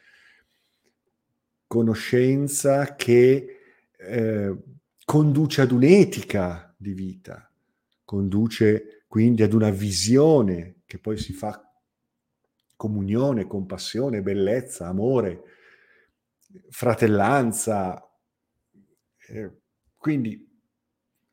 conoscenza 1.75 2.95
che 2.95 3.59
eh, 3.97 4.57
conduce 5.05 5.61
ad 5.61 5.73
un'etica 5.73 6.73
di 6.77 6.93
vita, 6.93 7.51
conduce 8.05 9.04
quindi 9.15 9.45
ad 9.45 9.53
una 9.53 9.71
visione 9.71 10.81
che 10.87 10.99
poi 10.99 11.17
si 11.19 11.33
fa 11.33 11.73
comunione, 12.75 13.47
compassione, 13.47 14.23
bellezza, 14.23 14.89
amore, 14.89 15.41
fratellanza. 16.69 18.11
Eh, 19.29 19.53
quindi 19.95 20.45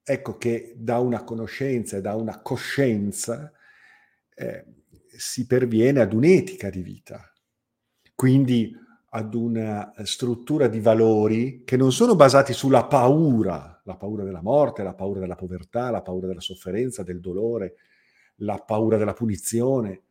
ecco 0.03 0.37
che 0.37 0.75
da 0.77 0.99
una 0.99 1.23
conoscenza 1.23 1.97
e 1.97 2.01
da 2.01 2.13
una 2.13 2.39
coscienza 2.43 3.51
eh, 4.35 4.63
si 5.17 5.47
perviene 5.47 6.01
ad 6.01 6.13
un'etica 6.13 6.69
di 6.69 6.83
vita. 6.83 7.33
Quindi 8.13 8.77
ad 9.09 9.33
una 9.33 9.91
struttura 10.03 10.67
di 10.67 10.79
valori 10.79 11.63
che 11.65 11.77
non 11.77 11.91
sono 11.91 12.15
basati 12.15 12.53
sulla 12.53 12.85
paura, 12.85 13.80
la 13.83 13.95
paura 13.95 14.23
della 14.23 14.41
morte, 14.41 14.83
la 14.83 14.93
paura 14.93 15.19
della 15.19 15.35
povertà, 15.35 15.89
la 15.89 16.01
paura 16.01 16.27
della 16.27 16.39
sofferenza, 16.39 17.03
del 17.03 17.19
dolore, 17.19 17.75
la 18.37 18.57
paura 18.57 18.97
della 18.97 19.13
punizione, 19.13 20.01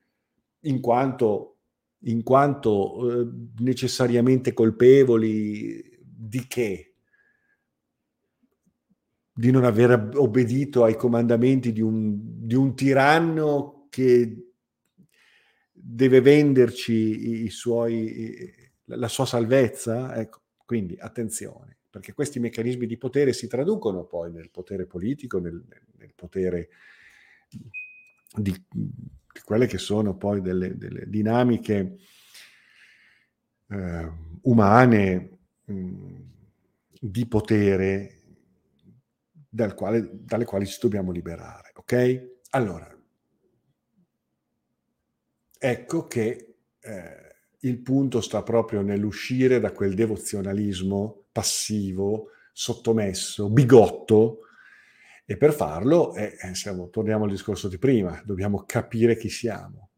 in 0.61 0.81
quanto, 0.81 1.57
in 2.05 2.23
quanto 2.23 3.21
eh, 3.21 3.29
necessariamente 3.59 4.53
colpevoli 4.53 5.99
di 6.01 6.47
che? 6.47 6.95
Di 9.33 9.51
non 9.51 9.65
aver 9.65 10.11
obbedito 10.15 10.85
ai 10.85 10.97
comandamenti 10.97 11.73
di 11.73 11.81
un, 11.81 12.47
di 12.47 12.55
un 12.55 12.75
tiranno 12.75 13.87
che 13.89 14.53
deve 15.73 16.21
venderci 16.21 17.45
i 17.45 17.49
suoi 17.49 18.69
la 18.97 19.09
sua 19.09 19.27
salvezza? 19.27 20.17
Ecco, 20.17 20.43
quindi 20.65 20.97
attenzione, 20.99 21.79
perché 21.91 22.13
questi 22.13 22.39
meccanismi 22.39 22.87
di 22.87 22.97
potere 22.97 23.33
si 23.33 23.49
traducono 23.49 24.05
poi 24.05 24.31
nel 24.31 24.51
potere 24.51 24.87
politico, 24.87 25.41
nel, 25.41 25.63
nel 25.99 26.13
potere 26.15 26.69
di, 28.33 28.65
di, 28.71 29.41
quelle 29.45 29.67
che 29.67 29.79
sono 29.79 30.17
poi 30.17 30.41
delle, 30.41 30.77
delle 30.77 31.09
dinamiche 31.09 31.97
eh, 33.69 34.13
umane 34.43 35.39
mh, 35.65 36.17
di 37.01 37.27
potere 37.27 38.21
dal 39.49 39.75
quale, 39.75 40.09
dalle 40.13 40.45
quali 40.45 40.67
ci 40.67 40.79
dobbiamo 40.81 41.11
liberare. 41.11 41.73
Ok? 41.75 42.39
Allora, 42.51 42.97
ecco 45.59 46.07
che 46.07 46.55
eh, 46.79 47.35
il 47.61 47.79
punto 47.81 48.21
sta 48.21 48.43
proprio 48.45 48.81
nell'uscire 48.81 49.59
da 49.59 49.73
quel 49.73 49.95
devozionalismo 49.95 51.20
passivo, 51.41 52.27
sottomesso, 52.53 53.49
bigotto, 53.49 54.41
e 55.25 55.39
per 55.39 55.55
farlo, 55.55 56.15
eh, 56.15 56.37
eh, 56.39 56.55
siamo, 56.55 56.91
torniamo 56.91 57.25
al 57.25 57.31
discorso 57.31 57.69
di 57.69 57.79
prima, 57.79 58.21
dobbiamo 58.27 58.65
capire 58.67 59.17
chi 59.17 59.31
siamo, 59.31 59.91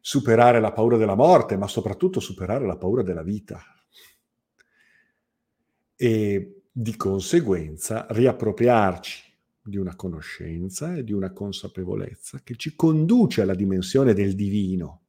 superare 0.00 0.58
la 0.58 0.72
paura 0.72 0.96
della 0.96 1.14
morte, 1.14 1.56
ma 1.56 1.68
soprattutto 1.68 2.18
superare 2.18 2.66
la 2.66 2.76
paura 2.76 3.02
della 3.02 3.22
vita. 3.22 3.62
E 5.94 6.62
di 6.72 6.96
conseguenza 6.96 8.06
riappropriarci 8.10 9.34
di 9.62 9.76
una 9.76 9.94
conoscenza 9.94 10.96
e 10.96 11.04
di 11.04 11.12
una 11.12 11.32
consapevolezza 11.32 12.40
che 12.42 12.56
ci 12.56 12.74
conduce 12.74 13.42
alla 13.42 13.54
dimensione 13.54 14.14
del 14.14 14.34
divino, 14.34 15.06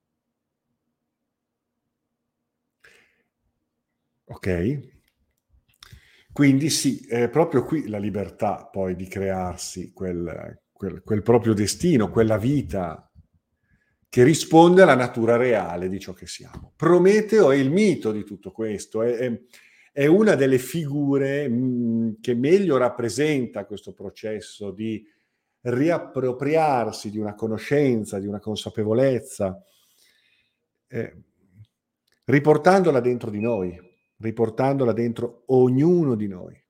Ok? 4.29 4.96
Quindi 6.37 6.69
sì, 6.69 7.03
è 7.09 7.29
proprio 7.29 7.63
qui 7.63 7.87
la 7.87 7.97
libertà 7.97 8.69
poi 8.71 8.95
di 8.95 9.07
crearsi 9.07 9.91
quel, 9.91 10.61
quel, 10.71 11.01
quel 11.01 11.23
proprio 11.23 11.55
destino, 11.55 12.11
quella 12.11 12.37
vita 12.37 13.11
che 14.07 14.23
risponde 14.23 14.83
alla 14.83 14.93
natura 14.93 15.35
reale 15.35 15.89
di 15.89 15.99
ciò 15.99 16.13
che 16.13 16.27
siamo. 16.27 16.73
Prometeo 16.75 17.49
è 17.49 17.55
il 17.55 17.71
mito 17.71 18.11
di 18.11 18.23
tutto 18.23 18.51
questo, 18.51 19.01
è, 19.01 19.35
è, 19.91 20.05
una 20.05 20.35
delle 20.35 20.59
figure 20.59 21.49
mm, 21.49 22.11
che 22.21 22.35
meglio 22.35 22.77
rappresenta 22.77 23.65
questo 23.65 23.93
processo 23.93 24.69
di 24.69 25.03
riappropriarsi 25.61 27.09
di 27.09 27.17
una 27.17 27.33
conoscenza, 27.33 28.19
di 28.19 28.27
una 28.27 28.39
consapevolezza, 28.39 29.59
eh, 30.85 31.17
riportandola 32.25 32.99
dentro 32.99 33.31
di 33.31 33.39
noi 33.39 33.86
riportandola 34.17 34.93
dentro 34.93 35.43
ognuno 35.47 36.15
di 36.15 36.27
noi. 36.27 36.61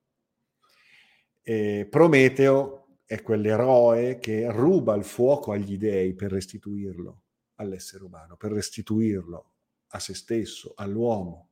E 1.41 1.88
Prometeo 1.89 2.99
è 3.05 3.21
quell'eroe 3.21 4.19
che 4.19 4.51
ruba 4.51 4.95
il 4.95 5.05
fuoco 5.05 5.51
agli 5.51 5.77
dei 5.77 6.13
per 6.13 6.31
restituirlo 6.31 7.21
all'essere 7.55 8.03
umano, 8.03 8.36
per 8.36 8.51
restituirlo 8.51 9.51
a 9.88 9.99
se 9.99 10.13
stesso, 10.13 10.73
all'uomo. 10.75 11.49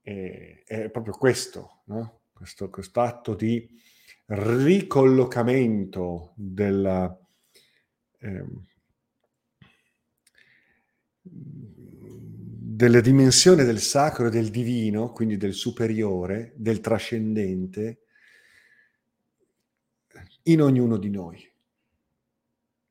E, 0.00 0.62
è 0.64 0.90
proprio 0.90 1.14
questo, 1.14 1.82
no? 1.86 2.20
questo, 2.32 2.70
atto 3.00 3.34
di 3.34 3.68
ricollocamento 4.26 6.32
della, 6.36 7.18
eh, 8.18 8.44
della 12.74 13.00
dimensione 13.00 13.62
del 13.62 13.78
sacro 13.78 14.26
e 14.26 14.30
del 14.30 14.50
divino, 14.50 15.12
quindi 15.12 15.36
del 15.36 15.54
superiore, 15.54 16.52
del 16.56 16.80
trascendente, 16.80 18.00
in 20.44 20.60
ognuno 20.60 20.96
di 20.96 21.08
noi, 21.08 21.48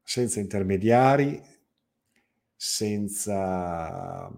senza 0.02 0.40
intermediari, 0.40 1.42
senza 2.56 4.32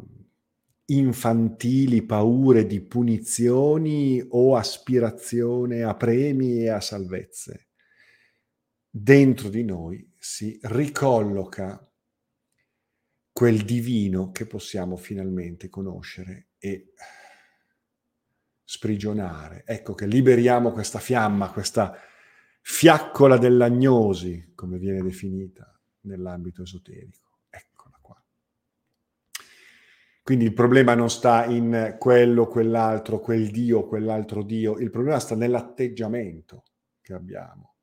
infantili 0.85 2.01
paure 2.01 2.65
di 2.65 2.81
punizioni 2.81 4.25
o 4.27 4.55
aspirazione 4.55 5.83
a 5.83 5.95
premi 5.95 6.63
e 6.63 6.69
a 6.69 6.81
salvezze. 6.81 7.67
Dentro 8.89 9.49
di 9.49 9.63
noi 9.63 10.11
si 10.17 10.57
ricolloca 10.63 11.87
quel 13.35 13.65
divino 13.65 14.31
che 14.31 14.45
possiamo 14.45 14.95
finalmente 14.95 15.67
conoscere 15.67 16.51
e 16.57 16.93
sprigionare. 18.63 19.63
Ecco 19.65 19.93
che 19.93 20.07
liberiamo 20.07 20.71
questa 20.71 20.99
fiamma, 20.99 21.51
questa 21.51 21.99
fiaccola 22.61 23.37
dell'agnosi, 23.37 24.53
come 24.55 24.77
viene 24.77 25.01
definita 25.01 25.77
nell'ambito 26.03 26.61
esoterico. 26.61 27.39
Eccola 27.49 27.97
qua. 27.99 28.23
Quindi 30.23 30.45
il 30.45 30.53
problema 30.53 30.95
non 30.95 31.09
sta 31.09 31.43
in 31.43 31.97
quello, 31.99 32.47
quell'altro, 32.47 33.19
quel 33.19 33.51
Dio, 33.51 33.85
quell'altro 33.85 34.43
Dio, 34.43 34.77
il 34.77 34.91
problema 34.91 35.19
sta 35.19 35.35
nell'atteggiamento 35.35 36.63
che 37.01 37.11
abbiamo 37.13 37.74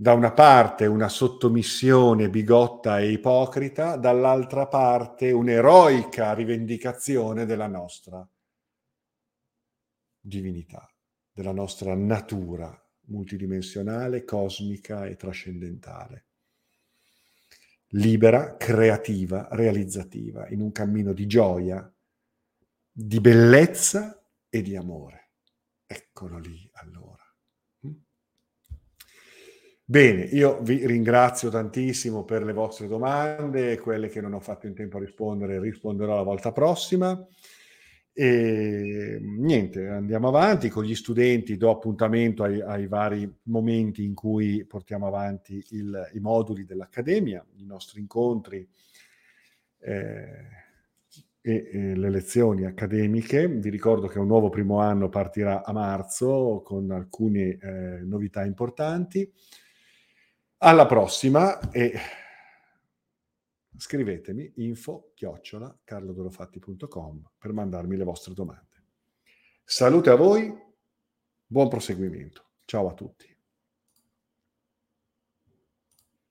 da 0.00 0.14
una 0.14 0.32
parte 0.32 0.86
una 0.86 1.10
sottomissione 1.10 2.30
bigotta 2.30 3.00
e 3.00 3.10
ipocrita, 3.10 3.96
dall'altra 3.96 4.66
parte 4.66 5.30
un'eroica 5.30 6.32
rivendicazione 6.32 7.44
della 7.44 7.66
nostra 7.66 8.26
divinità, 10.18 10.90
della 11.30 11.52
nostra 11.52 11.94
natura 11.94 12.74
multidimensionale, 13.08 14.24
cosmica 14.24 15.04
e 15.04 15.16
trascendentale. 15.16 16.24
Libera, 17.88 18.56
creativa, 18.56 19.48
realizzativa, 19.50 20.48
in 20.48 20.62
un 20.62 20.72
cammino 20.72 21.12
di 21.12 21.26
gioia, 21.26 21.94
di 22.90 23.20
bellezza 23.20 24.18
e 24.48 24.62
di 24.62 24.76
amore. 24.76 25.32
Eccolo 25.84 26.38
lì 26.38 26.66
allora. 26.72 27.19
Bene, 29.90 30.22
io 30.22 30.60
vi 30.62 30.86
ringrazio 30.86 31.48
tantissimo 31.50 32.22
per 32.22 32.44
le 32.44 32.52
vostre 32.52 32.86
domande, 32.86 33.76
quelle 33.80 34.08
che 34.08 34.20
non 34.20 34.34
ho 34.34 34.38
fatto 34.38 34.68
in 34.68 34.72
tempo 34.72 34.98
a 34.98 35.00
rispondere 35.00 35.58
risponderò 35.58 36.14
la 36.14 36.22
volta 36.22 36.52
prossima. 36.52 37.26
E 38.12 39.18
niente, 39.20 39.88
andiamo 39.88 40.28
avanti 40.28 40.68
con 40.68 40.84
gli 40.84 40.94
studenti, 40.94 41.56
do 41.56 41.70
appuntamento 41.70 42.44
ai, 42.44 42.60
ai 42.60 42.86
vari 42.86 43.28
momenti 43.46 44.04
in 44.04 44.14
cui 44.14 44.64
portiamo 44.64 45.08
avanti 45.08 45.60
il, 45.70 46.10
i 46.12 46.20
moduli 46.20 46.64
dell'Accademia, 46.64 47.44
i 47.56 47.66
nostri 47.66 47.98
incontri 47.98 48.64
eh, 49.80 50.22
e, 51.40 51.68
e, 51.72 51.96
le 51.96 52.10
lezioni 52.10 52.64
accademiche. 52.64 53.48
Vi 53.48 53.70
ricordo 53.70 54.06
che 54.06 54.20
un 54.20 54.28
nuovo 54.28 54.50
primo 54.50 54.78
anno 54.78 55.08
partirà 55.08 55.64
a 55.64 55.72
marzo 55.72 56.62
con 56.64 56.92
alcune 56.92 57.58
eh, 57.60 58.04
novità 58.04 58.44
importanti. 58.44 59.28
Alla 60.62 60.84
prossima 60.84 61.58
e 61.70 61.98
scrivetemi 63.78 64.52
info 64.56 65.12
chiocciola 65.14 65.74
carlodorofatti.com 65.82 67.30
per 67.38 67.54
mandarmi 67.54 67.96
le 67.96 68.04
vostre 68.04 68.34
domande. 68.34 68.84
Salute 69.64 70.10
a 70.10 70.16
voi, 70.16 70.54
buon 71.46 71.68
proseguimento. 71.68 72.50
Ciao 72.66 72.90
a 72.90 72.92
tutti. 72.92 73.29